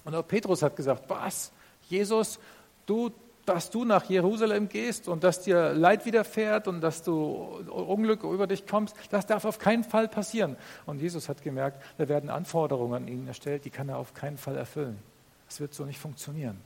[0.04, 1.52] Und auch Petrus hat gesagt, was,
[1.88, 2.38] Jesus,
[2.86, 3.10] du,
[3.46, 7.14] dass du nach Jerusalem gehst und dass dir Leid widerfährt und dass du
[7.68, 10.56] Unglück über dich kommst, das darf auf keinen Fall passieren.
[10.86, 14.38] Und Jesus hat gemerkt, da werden Anforderungen an ihn erstellt, die kann er auf keinen
[14.38, 14.98] Fall erfüllen.
[15.48, 16.60] Das wird so nicht funktionieren.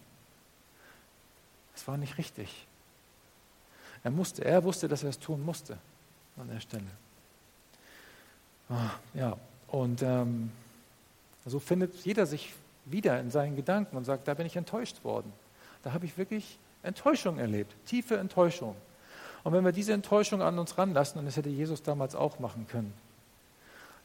[1.74, 2.66] Es war nicht richtig.
[4.04, 5.78] Er musste, er wusste, dass er es tun musste
[6.36, 6.84] an der Stelle.
[8.68, 9.36] Ah, ja,
[9.68, 10.52] und ähm,
[11.46, 12.52] so findet jeder sich
[12.84, 15.32] wieder in seinen Gedanken und sagt, da bin ich enttäuscht worden.
[15.82, 18.76] Da habe ich wirklich Enttäuschung erlebt, tiefe Enttäuschung.
[19.42, 22.66] Und wenn wir diese Enttäuschung an uns ranlassen, und das hätte Jesus damals auch machen
[22.66, 22.94] können,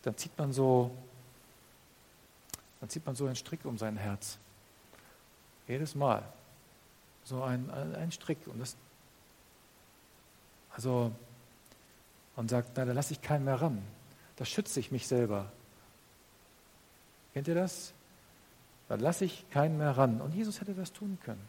[0.01, 0.91] dann zieht man so,
[2.79, 4.37] dann zieht man so einen Strick um sein Herz.
[5.67, 6.23] Jedes Mal.
[7.23, 8.39] So ein, ein Strick.
[8.47, 8.75] Und das,
[10.75, 11.11] also,
[12.35, 13.81] und sagt, na, da lasse ich keinen mehr ran
[14.39, 15.51] da schütze ich mich selber.
[17.33, 17.93] Kennt ihr das?
[18.89, 20.19] Da lasse ich keinen mehr ran.
[20.19, 21.47] Und Jesus hätte das tun können.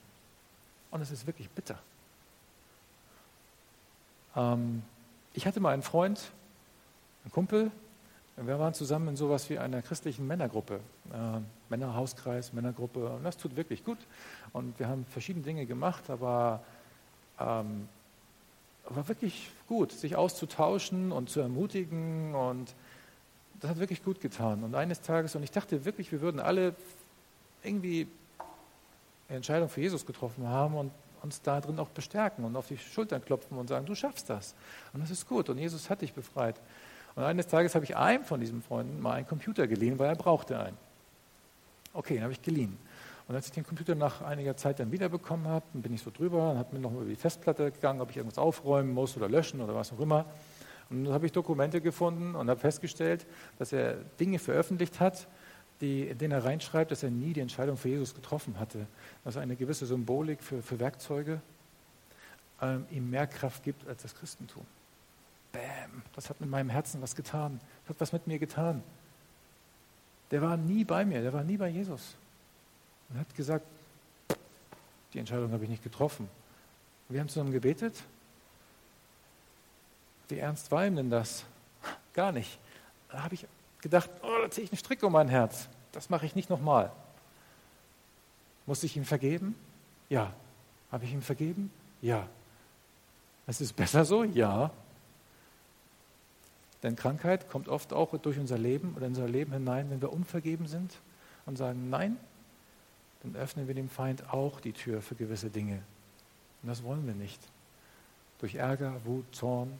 [0.90, 1.78] Und es ist wirklich bitter.
[4.36, 4.82] Ähm,
[5.32, 6.30] ich hatte mal einen Freund,
[7.24, 7.70] einen Kumpel,
[8.36, 10.80] wir waren zusammen in sowas wie einer christlichen Männergruppe,
[11.12, 13.10] äh, Männerhauskreis, Männergruppe.
[13.10, 13.98] Und das tut wirklich gut.
[14.52, 16.62] Und wir haben verschiedene Dinge gemacht, aber
[17.38, 17.88] ähm,
[18.88, 22.74] war wirklich gut, sich auszutauschen und zu ermutigen und
[23.60, 24.64] das hat wirklich gut getan.
[24.64, 26.74] Und eines Tages, und ich dachte wirklich, wir würden alle
[27.62, 28.08] irgendwie
[29.28, 30.90] eine Entscheidung für Jesus getroffen haben und
[31.22, 34.54] uns da drin auch bestärken und auf die Schultern klopfen und sagen, du schaffst das.
[34.92, 35.48] Und das ist gut.
[35.48, 36.60] Und Jesus hat dich befreit.
[37.14, 40.16] Und eines Tages habe ich einem von diesen Freunden mal einen Computer geliehen, weil er
[40.16, 40.76] brauchte einen.
[41.92, 42.78] Okay, den habe ich geliehen.
[43.28, 46.50] Und als ich den Computer nach einiger Zeit dann wiederbekommen habe, bin ich so drüber
[46.50, 49.60] und habe mir noch über die Festplatte gegangen, ob ich irgendwas aufräumen muss oder löschen
[49.60, 50.24] oder was auch immer.
[50.88, 53.26] Und dann habe ich Dokumente gefunden und habe festgestellt,
[53.58, 55.28] dass er Dinge veröffentlicht hat,
[55.80, 58.86] die, denen er reinschreibt, dass er nie die Entscheidung für Jesus getroffen hatte.
[59.24, 61.40] Dass eine gewisse Symbolik für, für Werkzeuge
[62.60, 64.64] ähm, ihm mehr Kraft gibt als das Christentum.
[65.52, 67.60] Bäm, das hat mit meinem Herzen was getan.
[67.82, 68.82] Das hat was mit mir getan.
[70.30, 72.14] Der war nie bei mir, der war nie bei Jesus.
[73.08, 73.66] Und hat gesagt,
[75.12, 76.28] die Entscheidung habe ich nicht getroffen.
[77.08, 78.00] Wir haben zusammen gebetet.
[80.28, 81.44] Wie ernst war ihm denn das?
[82.12, 82.58] Gar nicht.
[83.08, 83.46] Da habe ich
[83.82, 85.68] gedacht, oh, da ziehe ich einen Strick um mein Herz.
[85.92, 86.92] Das mache ich nicht nochmal.
[88.66, 89.54] Muss ich ihm vergeben?
[90.08, 90.32] Ja.
[90.92, 91.70] Habe ich ihm vergeben?
[92.02, 92.28] Ja.
[93.46, 94.24] Es ist besser so?
[94.24, 94.70] Ja.
[96.82, 100.12] Denn Krankheit kommt oft auch durch unser Leben oder in unser Leben hinein, wenn wir
[100.12, 100.94] unvergeben sind
[101.46, 102.16] und sagen Nein,
[103.22, 105.82] dann öffnen wir dem Feind auch die Tür für gewisse Dinge.
[106.62, 107.40] Und das wollen wir nicht.
[108.38, 109.78] Durch Ärger, Wut, Zorn.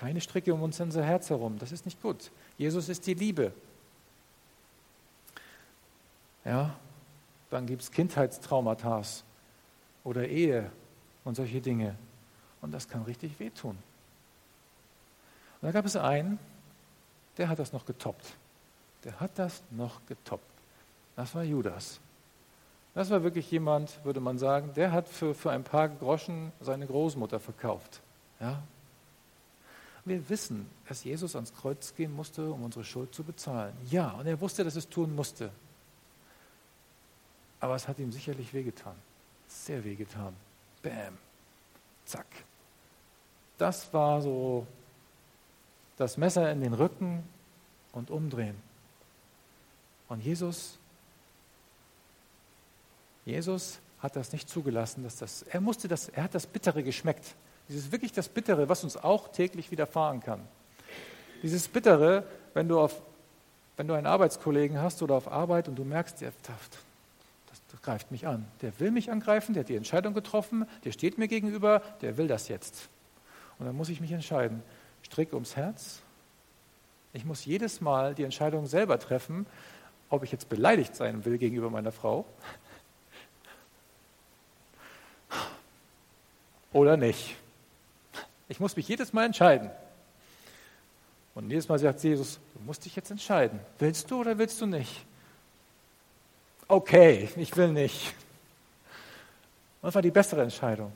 [0.00, 1.58] Keine Stricke um uns unser Herz herum.
[1.58, 2.30] Das ist nicht gut.
[2.56, 3.52] Jesus ist die Liebe.
[6.44, 6.74] Ja,
[7.50, 9.02] dann gibt es Kindheitstraumata
[10.04, 10.70] oder Ehe
[11.24, 11.96] und solche Dinge.
[12.60, 13.76] Und das kann richtig wehtun.
[15.60, 16.38] Und da gab es einen,
[17.36, 18.34] der hat das noch getoppt.
[19.04, 20.44] Der hat das noch getoppt.
[21.16, 22.00] Das war Judas.
[22.94, 26.86] Das war wirklich jemand, würde man sagen, der hat für, für ein paar Groschen seine
[26.86, 28.00] Großmutter verkauft.
[28.40, 28.62] Ja?
[30.08, 33.74] Wir wissen, dass Jesus ans Kreuz gehen musste, um unsere Schuld zu bezahlen.
[33.90, 35.50] Ja, und er wusste, dass es tun musste.
[37.60, 38.94] Aber es hat ihm sicherlich wehgetan.
[39.48, 40.34] Sehr wehgetan.
[40.82, 41.18] Bäm.
[42.06, 42.26] Zack.
[43.58, 44.66] Das war so
[45.96, 47.22] das Messer in den Rücken
[47.92, 48.56] und umdrehen.
[50.08, 50.78] Und Jesus,
[53.26, 57.34] Jesus hat das nicht zugelassen, dass das, er musste das, er hat das Bittere geschmeckt.
[57.68, 60.40] Dieses wirklich das Bittere, was uns auch täglich widerfahren kann.
[61.42, 63.00] Dieses Bittere, wenn du auf,
[63.76, 66.32] wenn du einen Arbeitskollegen hast oder auf Arbeit und du merkst, der,
[67.70, 68.46] das greift mich an.
[68.62, 72.28] Der will mich angreifen, der hat die Entscheidung getroffen, der steht mir gegenüber, der will
[72.28, 72.88] das jetzt.
[73.58, 74.62] Und dann muss ich mich entscheiden.
[75.02, 76.00] Strick ums Herz.
[77.12, 79.46] Ich muss jedes Mal die Entscheidung selber treffen,
[80.10, 82.24] ob ich jetzt beleidigt sein will gegenüber meiner Frau
[86.72, 87.36] oder nicht.
[88.48, 89.70] Ich muss mich jedes Mal entscheiden.
[91.34, 93.60] Und jedes Mal sagt Jesus, du musst dich jetzt entscheiden.
[93.78, 95.04] Willst du oder willst du nicht?
[96.68, 98.14] okay, ich will nicht.
[99.80, 100.92] Was war die bessere Entscheidung?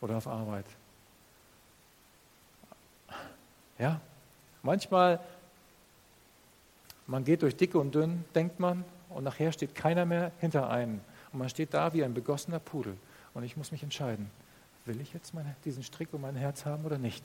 [0.00, 0.66] Oder auf Arbeit?
[3.78, 4.00] Ja,
[4.62, 5.20] manchmal,
[7.06, 11.00] man geht durch dicke und dünn, denkt man, und nachher steht keiner mehr hinter einem.
[11.32, 12.96] Und man steht da wie ein begossener Pudel.
[13.34, 14.30] Und ich muss mich entscheiden,
[14.88, 17.24] will ich jetzt meine, diesen Strick um mein Herz haben oder nicht?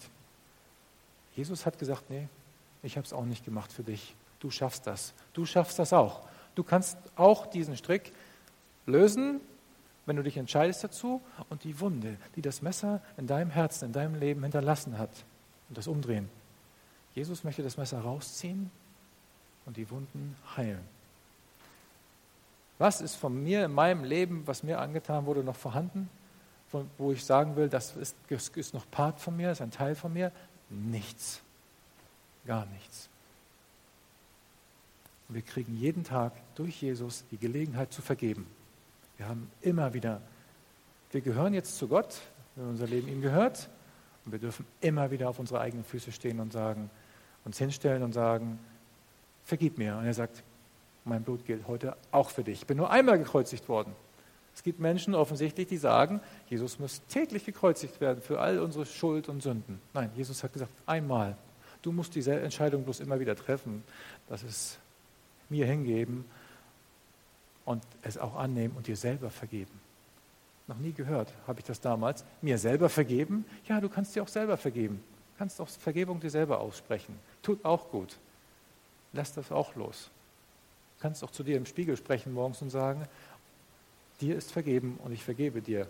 [1.35, 2.27] Jesus hat gesagt, nee,
[2.83, 4.15] ich habe es auch nicht gemacht für dich.
[4.39, 5.13] Du schaffst das.
[5.33, 6.27] Du schaffst das auch.
[6.53, 8.11] Du kannst auch diesen Strick
[8.85, 9.39] lösen,
[10.05, 13.93] wenn du dich entscheidest dazu und die Wunde, die das Messer in deinem Herzen, in
[13.93, 15.09] deinem Leben hinterlassen hat,
[15.69, 16.29] und das umdrehen.
[17.15, 18.69] Jesus möchte das Messer rausziehen
[19.65, 20.83] und die Wunden heilen.
[22.79, 26.09] Was ist von mir in meinem Leben, was mir angetan wurde, noch vorhanden,
[26.97, 30.13] wo ich sagen will, das ist, ist noch Part von mir, ist ein Teil von
[30.13, 30.31] mir?
[30.69, 31.41] Nichts.
[32.45, 33.09] Gar nichts.
[35.29, 38.47] Und wir kriegen jeden Tag durch Jesus die Gelegenheit zu vergeben.
[39.17, 40.21] Wir haben immer wieder,
[41.11, 42.21] wir gehören jetzt zu Gott,
[42.55, 43.69] wenn unser Leben ihm gehört.
[44.25, 46.89] Und wir dürfen immer wieder auf unsere eigenen Füße stehen und sagen,
[47.45, 48.59] uns hinstellen und sagen,
[49.43, 49.97] vergib mir.
[49.97, 50.43] Und er sagt,
[51.05, 52.61] mein Blut gilt heute auch für dich.
[52.61, 53.93] Ich bin nur einmal gekreuzigt worden.
[54.55, 59.29] Es gibt Menschen offensichtlich, die sagen, Jesus muss täglich gekreuzigt werden für all unsere Schuld
[59.29, 59.79] und Sünden.
[59.93, 61.35] Nein, Jesus hat gesagt, einmal.
[61.81, 63.83] Du musst diese Entscheidung bloß immer wieder treffen.
[64.29, 64.79] Das ist
[65.49, 66.25] mir hingeben
[67.65, 69.79] und es auch annehmen und dir selber vergeben.
[70.67, 72.23] Noch nie gehört, habe ich das damals.
[72.41, 73.45] Mir selber vergeben?
[73.67, 75.03] Ja, du kannst dir auch selber vergeben.
[75.33, 77.19] Du kannst auch Vergebung dir selber aussprechen.
[77.41, 78.17] Tut auch gut.
[79.11, 80.09] Lass das auch los.
[80.97, 83.05] Du kannst auch zu dir im Spiegel sprechen morgens und sagen,
[84.23, 85.87] dir ist vergeben und ich vergebe dir.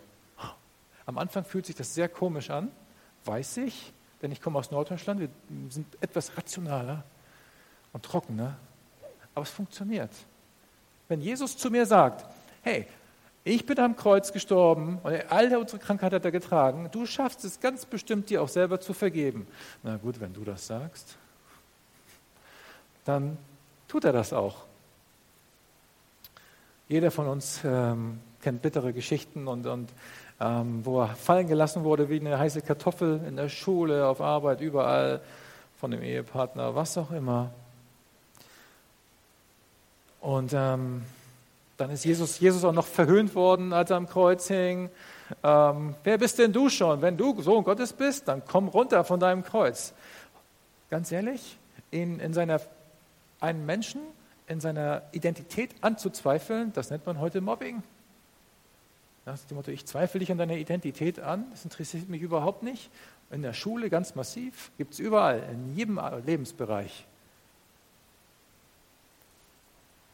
[1.05, 2.71] Am Anfang fühlt sich das sehr komisch an,
[3.25, 5.29] weiß ich, denn ich komme aus Norddeutschland, wir
[5.69, 7.03] sind etwas rationaler
[7.91, 8.57] und trockener,
[9.35, 10.11] aber es funktioniert.
[11.07, 12.25] Wenn Jesus zu mir sagt,
[12.61, 12.87] hey,
[13.43, 17.59] ich bin am Kreuz gestorben und all unsere Krankheit hat er getragen, du schaffst es
[17.59, 19.45] ganz bestimmt, dir auch selber zu vergeben.
[19.83, 21.17] Na gut, wenn du das sagst,
[23.03, 23.37] dann
[23.87, 24.65] tut er das auch.
[26.87, 29.89] Jeder von uns ähm, kennt bittere Geschichten und, und
[30.39, 34.61] ähm, wo er fallen gelassen wurde wie eine heiße Kartoffel in der Schule, auf Arbeit,
[34.61, 35.21] überall,
[35.77, 37.51] von dem Ehepartner, was auch immer.
[40.21, 41.03] Und ähm,
[41.77, 44.89] dann ist Jesus, Jesus auch noch verhöhnt worden, als er am Kreuz hing.
[45.43, 47.01] Ähm, wer bist denn du schon?
[47.01, 49.93] Wenn du Sohn Gottes bist, dann komm runter von deinem Kreuz.
[50.89, 51.57] Ganz ehrlich,
[51.91, 52.61] in, in seiner,
[53.39, 54.01] einen Menschen
[54.53, 57.83] in seiner Identität anzuzweifeln, das nennt man heute Mobbing.
[59.25, 62.63] Das ist dem Motto, ich zweifle dich an deiner Identität an, das interessiert mich überhaupt
[62.63, 62.89] nicht.
[63.31, 67.05] In der Schule ganz massiv, gibt es überall, in jedem Lebensbereich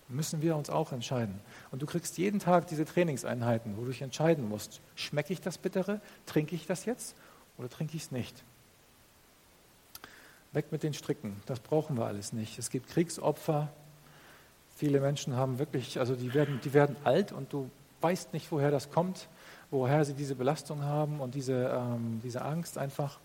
[0.10, 1.40] müssen wir uns auch entscheiden.
[1.72, 5.58] Und du kriegst jeden Tag diese Trainingseinheiten, wo du dich entscheiden musst, schmecke ich das
[5.58, 7.16] Bittere, trinke ich das jetzt
[7.58, 8.44] oder trinke ich es nicht?
[10.52, 12.58] Weg mit den Stricken, das brauchen wir alles nicht.
[12.58, 13.72] Es gibt Kriegsopfer.
[14.80, 18.72] Viele Menschen haben wirklich, also die werden, die werden alt und du weißt nicht, woher
[18.72, 19.28] das kommt,
[19.72, 23.20] woher sie diese Belastung haben und diese, ähm, diese Angst einfach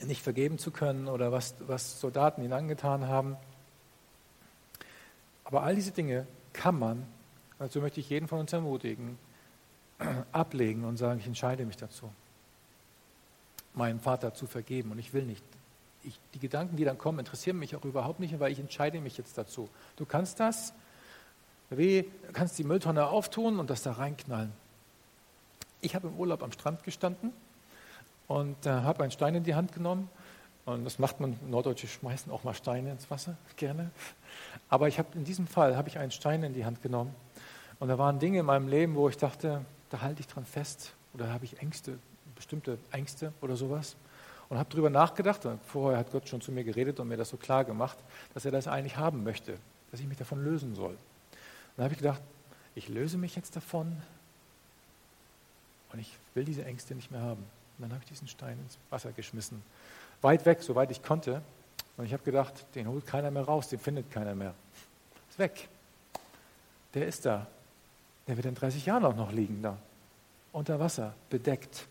[0.00, 3.38] nicht vergeben zu können oder was, was Soldaten ihnen angetan haben.
[5.44, 7.06] Aber all diese Dinge kann man,
[7.58, 9.18] dazu möchte ich jeden von uns ermutigen,
[10.32, 12.12] ablegen und sagen, ich entscheide mich dazu,
[13.72, 15.42] meinem Vater zu vergeben und ich will nicht.
[16.04, 19.18] Ich, die Gedanken, die dann kommen, interessieren mich auch überhaupt nicht, weil ich entscheide mich
[19.18, 19.68] jetzt dazu.
[19.96, 20.72] Du kannst das,
[21.70, 24.52] wie, kannst die Mülltonne auftun und das da reinknallen.
[25.80, 27.32] Ich habe im Urlaub am Strand gestanden
[28.26, 30.08] und äh, habe einen Stein in die Hand genommen.
[30.64, 33.90] Und das macht man, Norddeutsche schmeißen auch mal Steine ins Wasser, gerne.
[34.68, 37.14] Aber ich habe in diesem Fall habe ich einen Stein in die Hand genommen.
[37.78, 40.92] Und da waren Dinge in meinem Leben, wo ich dachte, da halte ich dran fest.
[41.14, 41.98] Oder habe ich Ängste,
[42.34, 43.96] bestimmte Ängste oder sowas.
[44.48, 45.44] Und habe darüber nachgedacht.
[45.46, 47.98] Und vorher hat Gott schon zu mir geredet und mir das so klar gemacht,
[48.34, 49.58] dass er das eigentlich haben möchte,
[49.90, 50.92] dass ich mich davon lösen soll.
[50.92, 50.98] Und
[51.76, 52.22] dann habe ich gedacht,
[52.74, 54.00] ich löse mich jetzt davon
[55.92, 57.42] und ich will diese Ängste nicht mehr haben.
[57.78, 59.62] Und dann habe ich diesen Stein ins Wasser geschmissen.
[60.22, 61.42] Weit weg, soweit ich konnte.
[61.96, 64.54] Und ich habe gedacht, den holt keiner mehr raus, den findet keiner mehr.
[65.30, 65.68] Ist weg.
[66.94, 67.46] Der ist da.
[68.26, 69.76] Der wird in 30 Jahren auch noch liegen da.
[70.52, 71.86] Unter Wasser, bedeckt.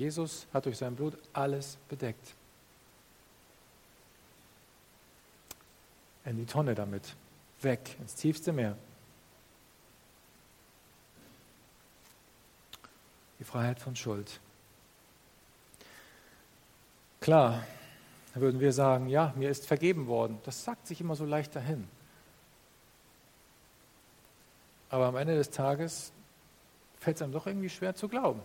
[0.00, 2.34] Jesus hat durch sein Blut alles bedeckt.
[6.24, 7.14] In die Tonne damit.
[7.60, 8.78] Weg, ins tiefste Meer.
[13.38, 14.40] Die Freiheit von Schuld.
[17.20, 17.62] Klar,
[18.32, 20.40] da würden wir sagen, ja, mir ist vergeben worden.
[20.44, 21.86] Das sagt sich immer so leicht dahin.
[24.88, 26.10] Aber am Ende des Tages
[27.00, 28.40] fällt es einem doch irgendwie schwer zu glauben.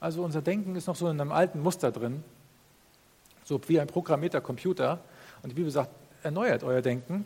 [0.00, 2.22] Also unser Denken ist noch so in einem alten Muster drin,
[3.44, 5.00] so wie ein programmierter Computer.
[5.42, 5.90] Und die Bibel sagt,
[6.22, 7.24] erneuert euer Denken,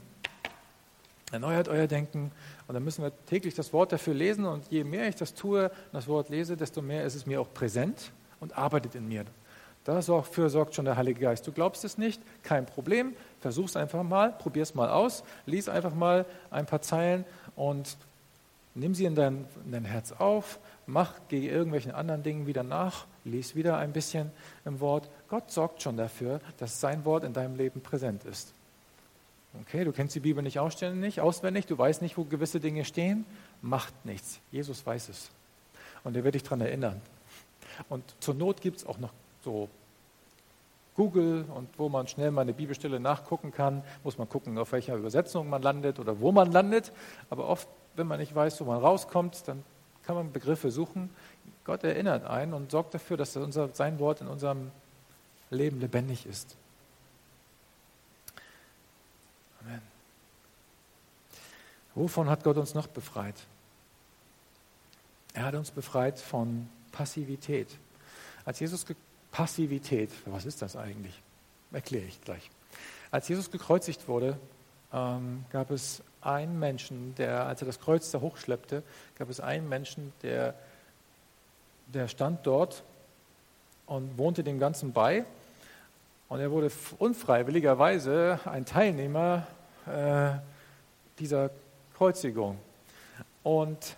[1.31, 2.33] erneuert euer Denken.
[2.67, 4.47] Und dann müssen wir täglich das Wort dafür lesen.
[4.47, 7.41] Und je mehr ich das tue und das Wort lese, desto mehr ist es mir
[7.41, 9.25] auch präsent und arbeitet in mir.
[9.85, 11.47] Dafür sorgt schon der Heilige Geist.
[11.47, 13.15] Du glaubst es nicht, kein Problem.
[13.41, 17.25] Versuch es einfach mal, probier es mal aus, lies einfach mal ein paar Zeilen
[17.57, 17.97] und
[18.75, 23.07] nimm sie in dein, in dein Herz auf, mach, geh irgendwelchen anderen Dingen wieder nach,
[23.25, 24.31] lies wieder ein bisschen
[24.65, 25.09] im Wort.
[25.29, 28.53] Gott sorgt schon dafür, dass sein Wort in deinem Leben präsent ist.
[29.61, 33.27] Okay, du kennst die Bibel nicht ausständig, auswendig, du weißt nicht, wo gewisse Dinge stehen,
[33.61, 34.41] macht nichts.
[34.51, 35.31] Jesus weiß es.
[36.05, 37.01] Und er wird dich daran erinnern.
[37.89, 39.13] Und zur Not gibt es auch noch
[39.45, 39.69] so
[40.95, 44.95] Google und wo man schnell mal eine Bibelstelle nachgucken kann, muss man gucken, auf welcher
[44.97, 46.93] Übersetzung man landet oder wo man landet.
[47.31, 49.65] Aber oft, wenn man nicht weiß, wo man rauskommt, dann
[50.05, 51.11] kann man Begriffe suchen.
[51.65, 54.71] Gott erinnert einen und sorgt dafür, dass unser, sein Wort in unserem
[55.51, 56.57] Leben lebendig ist.
[59.61, 59.83] Amen.
[61.95, 63.37] Wovon hat Gott uns noch befreit?
[65.35, 67.69] Er hat uns befreit von Passivität.
[68.45, 68.85] Als Jesus
[69.31, 70.11] Passivität.
[70.27, 71.21] Was ist das eigentlich?
[71.73, 72.51] Erkläre ich gleich.
[73.11, 74.39] Als Jesus gekreuzigt wurde,
[74.93, 78.83] ähm, gab es einen Menschen, der, als er das Kreuz da hochschleppte,
[79.19, 80.55] gab es einen Menschen, der,
[81.87, 82.83] der stand dort
[83.87, 85.25] und wohnte dem Ganzen bei.
[86.29, 89.47] Und er wurde unfreiwilligerweise ein Teilnehmer
[89.87, 90.31] äh,
[91.19, 91.51] dieser
[91.97, 92.59] Kreuzigung.
[93.43, 93.97] Und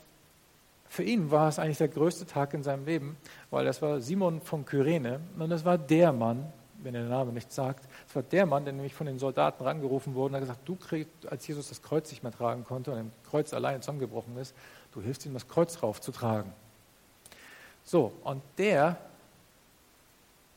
[0.88, 3.16] für ihn war es eigentlich der größte Tag in seinem Leben,
[3.50, 6.52] weil das war Simon von Kyrene und das war der Mann,
[6.84, 9.64] wenn er der Name nicht sagt, das war der Mann, der nämlich von den Soldaten
[9.64, 12.92] rangerufen wurde und hat gesagt, du kriegst, als Jesus das Kreuz nicht mehr tragen konnte
[12.92, 14.54] und das Kreuz allein zusammengebrochen ist,
[14.92, 16.52] du hilfst ihm, das Kreuz raufzutragen.
[17.84, 18.96] So, und der,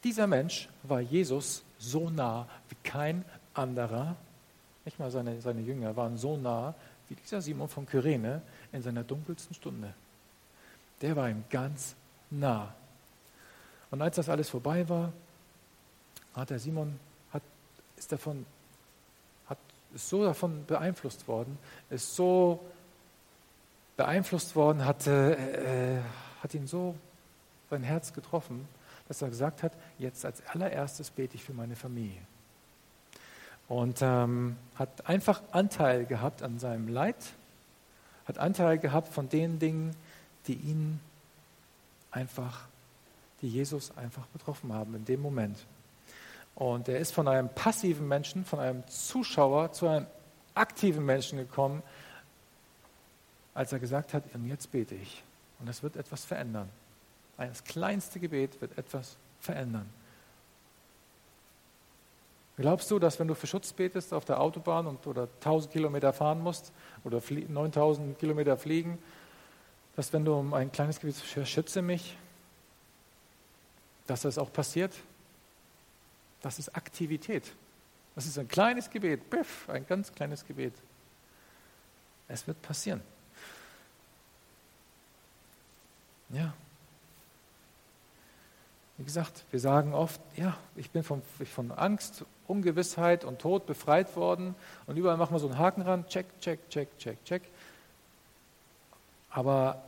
[0.04, 4.16] dieser Mensch war Jesus so nah wie kein anderer,
[4.86, 6.74] nicht mal seine, seine Jünger waren so nah
[7.10, 9.94] wie dieser Simon von Kyrene in seiner dunkelsten Stunde
[11.01, 11.95] der war ihm ganz
[12.30, 12.74] nah.
[13.91, 15.14] Und als das alles vorbei war,
[16.38, 17.00] hat der Simon
[17.32, 17.42] hat,
[17.98, 18.46] ist davon
[19.48, 19.58] hat,
[19.94, 21.58] ist so davon beeinflusst worden,
[21.90, 22.64] ist so
[23.98, 26.00] beeinflusst worden, hat, äh,
[26.42, 26.96] hat ihn so
[27.70, 28.68] sein Herz getroffen,
[29.08, 32.22] dass er gesagt hat, jetzt als allererstes bete ich für meine Familie.
[33.68, 37.18] Und ähm, hat einfach Anteil gehabt an seinem Leid,
[38.26, 39.96] hat Anteil gehabt von den Dingen,
[40.48, 41.00] die ihn
[42.12, 42.68] einfach,
[43.42, 45.58] die Jesus einfach betroffen haben in dem Moment.
[46.58, 50.08] Und er ist von einem passiven Menschen, von einem Zuschauer zu einem
[50.55, 51.84] aktiven Menschen gekommen,
[53.53, 55.24] als er gesagt hat, und jetzt bete ich.
[55.60, 56.68] Und es wird etwas verändern.
[57.38, 59.88] Das kleinste Gebet wird etwas verändern.
[62.55, 66.12] Glaubst du, dass wenn du für Schutz betest auf der Autobahn und, oder 1000 Kilometer
[66.12, 66.72] fahren musst
[67.03, 68.97] oder 9000 Kilometer fliegen,
[69.95, 72.18] dass wenn du um ein kleines Gebiet schütze mich,
[74.08, 74.95] dass das auch passiert?
[76.48, 77.43] Das ist Aktivität.
[78.16, 80.74] Das ist ein kleines Gebet, biff, ein ganz kleines Gebet.
[82.30, 83.02] Es wird passieren.
[86.30, 86.54] Ja.
[88.95, 91.22] Wie gesagt, wir sagen oft, ja, ich bin von,
[91.54, 96.08] von Angst, Ungewissheit und Tod befreit worden und überall machen wir so einen Haken ran,
[96.08, 97.41] check, check, check, check, check.
[99.32, 99.84] Aber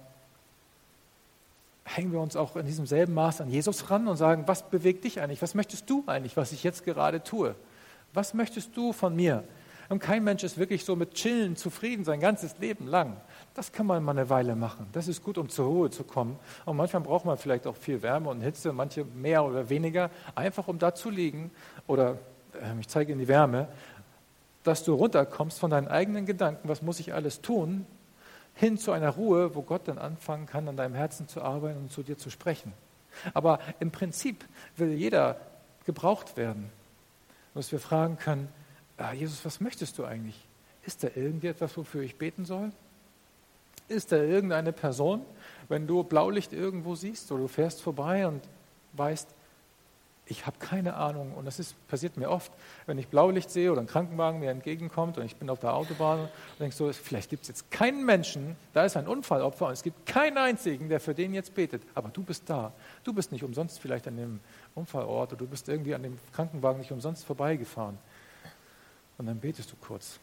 [1.96, 5.04] hängen wir uns auch in diesem selben Maß an Jesus ran und sagen, was bewegt
[5.04, 5.42] dich eigentlich?
[5.42, 7.56] Was möchtest du eigentlich, was ich jetzt gerade tue?
[8.14, 9.44] Was möchtest du von mir?
[9.90, 13.18] Und kein Mensch ist wirklich so mit Chillen zufrieden sein ganzes Leben lang.
[13.56, 14.86] Das kann man mal eine Weile machen.
[14.92, 16.38] Das ist gut, um zur Ruhe zu kommen.
[16.66, 20.68] Und manchmal braucht man vielleicht auch viel Wärme und Hitze, manche mehr oder weniger, einfach
[20.68, 21.50] um da zu liegen
[21.88, 22.20] oder
[22.54, 23.68] äh, ich zeige in die Wärme,
[24.64, 27.88] dass du runterkommst von deinen eigenen Gedanken, was muss ich alles tun,
[28.60, 31.92] hin zu einer Ruhe, wo Gott dann anfangen kann, an deinem Herzen zu arbeiten und
[31.92, 32.74] zu dir zu sprechen.
[33.34, 34.46] Aber im Prinzip
[34.76, 35.40] will jeder
[35.86, 36.70] gebraucht werden,
[37.54, 38.50] dass wir fragen können,
[38.98, 40.46] ah, Jesus, was möchtest du eigentlich?
[40.86, 42.72] Ist da irgendetwas, wofür ich beten soll?
[43.88, 45.26] Ist da irgendeine Person,
[45.70, 48.42] wenn du Blaulicht irgendwo siehst oder du fährst vorbei und
[48.94, 49.30] weißt,
[50.30, 52.52] ich habe keine Ahnung und das ist, passiert mir oft,
[52.86, 56.22] wenn ich Blaulicht sehe oder ein Krankenwagen mir entgegenkommt und ich bin auf der Autobahn
[56.22, 59.82] und denke so, vielleicht gibt es jetzt keinen Menschen, da ist ein Unfallopfer und es
[59.82, 62.72] gibt keinen einzigen, der für den jetzt betet, aber du bist da.
[63.04, 64.40] Du bist nicht umsonst vielleicht an dem
[64.76, 67.98] Unfallort oder du bist irgendwie an dem Krankenwagen nicht umsonst vorbeigefahren.
[69.18, 70.20] Und dann betest du kurz.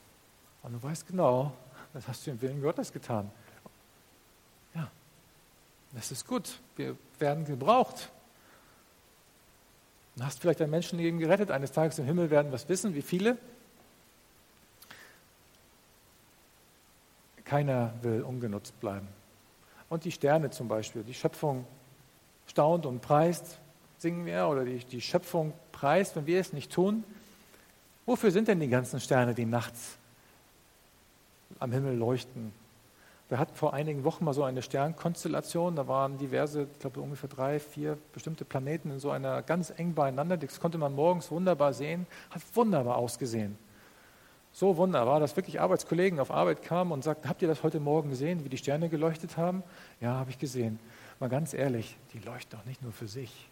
[0.62, 1.52] Und du weißt genau,
[1.92, 3.30] das hast du im Willen Gottes getan.
[4.74, 4.88] Ja,
[5.92, 6.60] das ist gut.
[6.76, 8.10] Wir werden gebraucht.
[10.16, 11.50] Du hast vielleicht ein Menschenleben gerettet.
[11.50, 12.94] Eines Tages im Himmel werden wir es wissen.
[12.94, 13.36] Wie viele?
[17.44, 19.06] Keiner will ungenutzt bleiben.
[19.90, 21.66] Und die Sterne zum Beispiel, die Schöpfung
[22.46, 23.58] staunt und preist,
[23.98, 27.04] singen wir, oder die, die Schöpfung preist, wenn wir es nicht tun.
[28.06, 29.98] Wofür sind denn die ganzen Sterne, die nachts
[31.58, 32.52] am Himmel leuchten?
[33.28, 37.28] Wir hatten vor einigen Wochen mal so eine Sternkonstellation, da waren diverse, ich glaube ungefähr
[37.28, 40.36] drei, vier bestimmte Planeten in so einer ganz eng beieinander.
[40.36, 43.58] Das konnte man morgens wunderbar sehen, hat wunderbar ausgesehen.
[44.52, 48.10] So wunderbar, dass wirklich Arbeitskollegen auf Arbeit kamen und sagten, habt ihr das heute Morgen
[48.10, 49.64] gesehen, wie die Sterne geleuchtet haben?
[50.00, 50.78] Ja, habe ich gesehen.
[51.18, 53.48] Mal ganz ehrlich, die leuchten doch nicht nur für sich.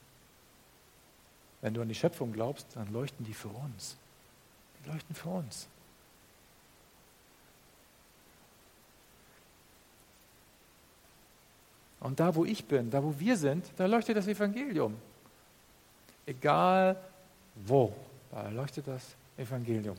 [1.63, 3.97] Wenn du an die Schöpfung glaubst, dann leuchten die für uns.
[4.79, 5.67] Die leuchten für uns.
[12.05, 14.95] Und da, wo ich bin, da, wo wir sind, da leuchtet das Evangelium.
[16.27, 17.03] Egal
[17.55, 17.95] wo,
[18.31, 19.03] da leuchtet das
[19.39, 19.97] Evangelium.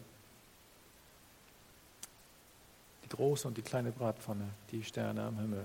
[3.03, 5.63] Die große und die kleine Bratpfanne, die Sterne am Himmel.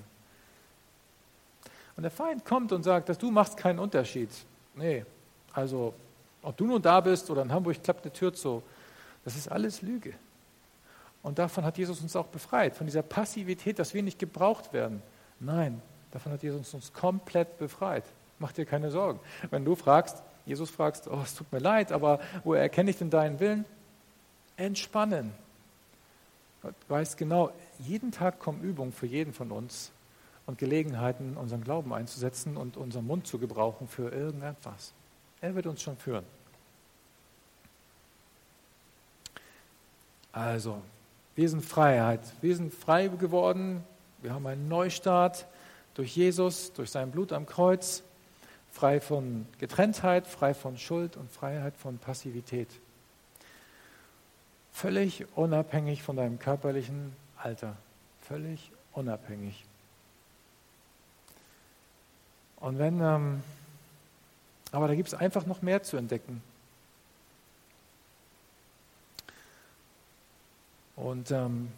[1.94, 4.30] Und der Feind kommt und sagt, dass du machst keinen Unterschied.
[4.74, 5.04] Nee,
[5.52, 5.92] also
[6.40, 8.62] ob du nun da bist oder in Hamburg klappt eine Tür zu,
[9.26, 10.14] das ist alles Lüge.
[11.22, 15.02] Und davon hat Jesus uns auch befreit, von dieser Passivität, dass wir nicht gebraucht werden.
[15.38, 15.82] Nein,
[16.12, 18.04] Davon hat Jesus uns komplett befreit.
[18.38, 19.20] Mach dir keine Sorgen.
[19.50, 23.10] Wenn du fragst, Jesus fragst, oh, es tut mir leid, aber wo erkenne ich denn
[23.10, 23.64] deinen Willen?
[24.56, 25.32] Entspannen.
[26.62, 29.92] Gott weiß genau, jeden Tag kommen Übungen für jeden von uns
[30.46, 34.92] und Gelegenheiten, unseren Glauben einzusetzen und unseren Mund zu gebrauchen für irgendetwas.
[35.40, 36.24] Er wird uns schon führen.
[40.32, 40.82] Also,
[41.34, 42.20] wir sind Freiheit.
[42.40, 43.82] Wir sind frei geworden.
[44.22, 45.46] Wir haben einen Neustart
[45.94, 48.02] durch Jesus, durch sein Blut am Kreuz,
[48.72, 52.68] frei von Getrenntheit, frei von Schuld und Freiheit von Passivität.
[54.72, 57.76] Völlig unabhängig von deinem körperlichen Alter.
[58.22, 59.64] Völlig unabhängig.
[62.56, 63.42] Und wenn, ähm,
[64.72, 66.42] aber da gibt es einfach noch mehr zu entdecken.
[70.96, 71.72] Und ähm,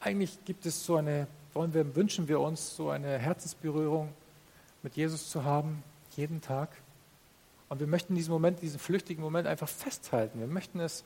[0.00, 4.12] eigentlich gibt es so eine wollen wir, wünschen wir uns, so eine Herzensberührung
[4.82, 5.82] mit Jesus zu haben,
[6.16, 6.70] jeden Tag.
[7.68, 10.40] Und wir möchten diesen Moment, diesen flüchtigen Moment einfach festhalten.
[10.40, 11.04] Wir möchten es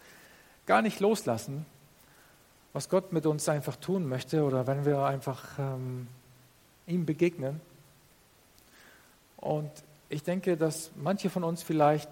[0.67, 1.67] gar nicht loslassen,
[2.73, 6.09] was Gott mit uns einfach tun möchte oder wenn wir einfach ähm,
[6.87, 7.61] ihm begegnen.
[9.37, 9.71] Und
[10.09, 12.09] ich denke, dass manche von uns vielleicht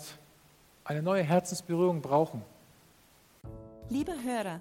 [0.85, 2.43] eine neue Herzensberührung brauchen.
[3.89, 4.61] Lieber Hörer,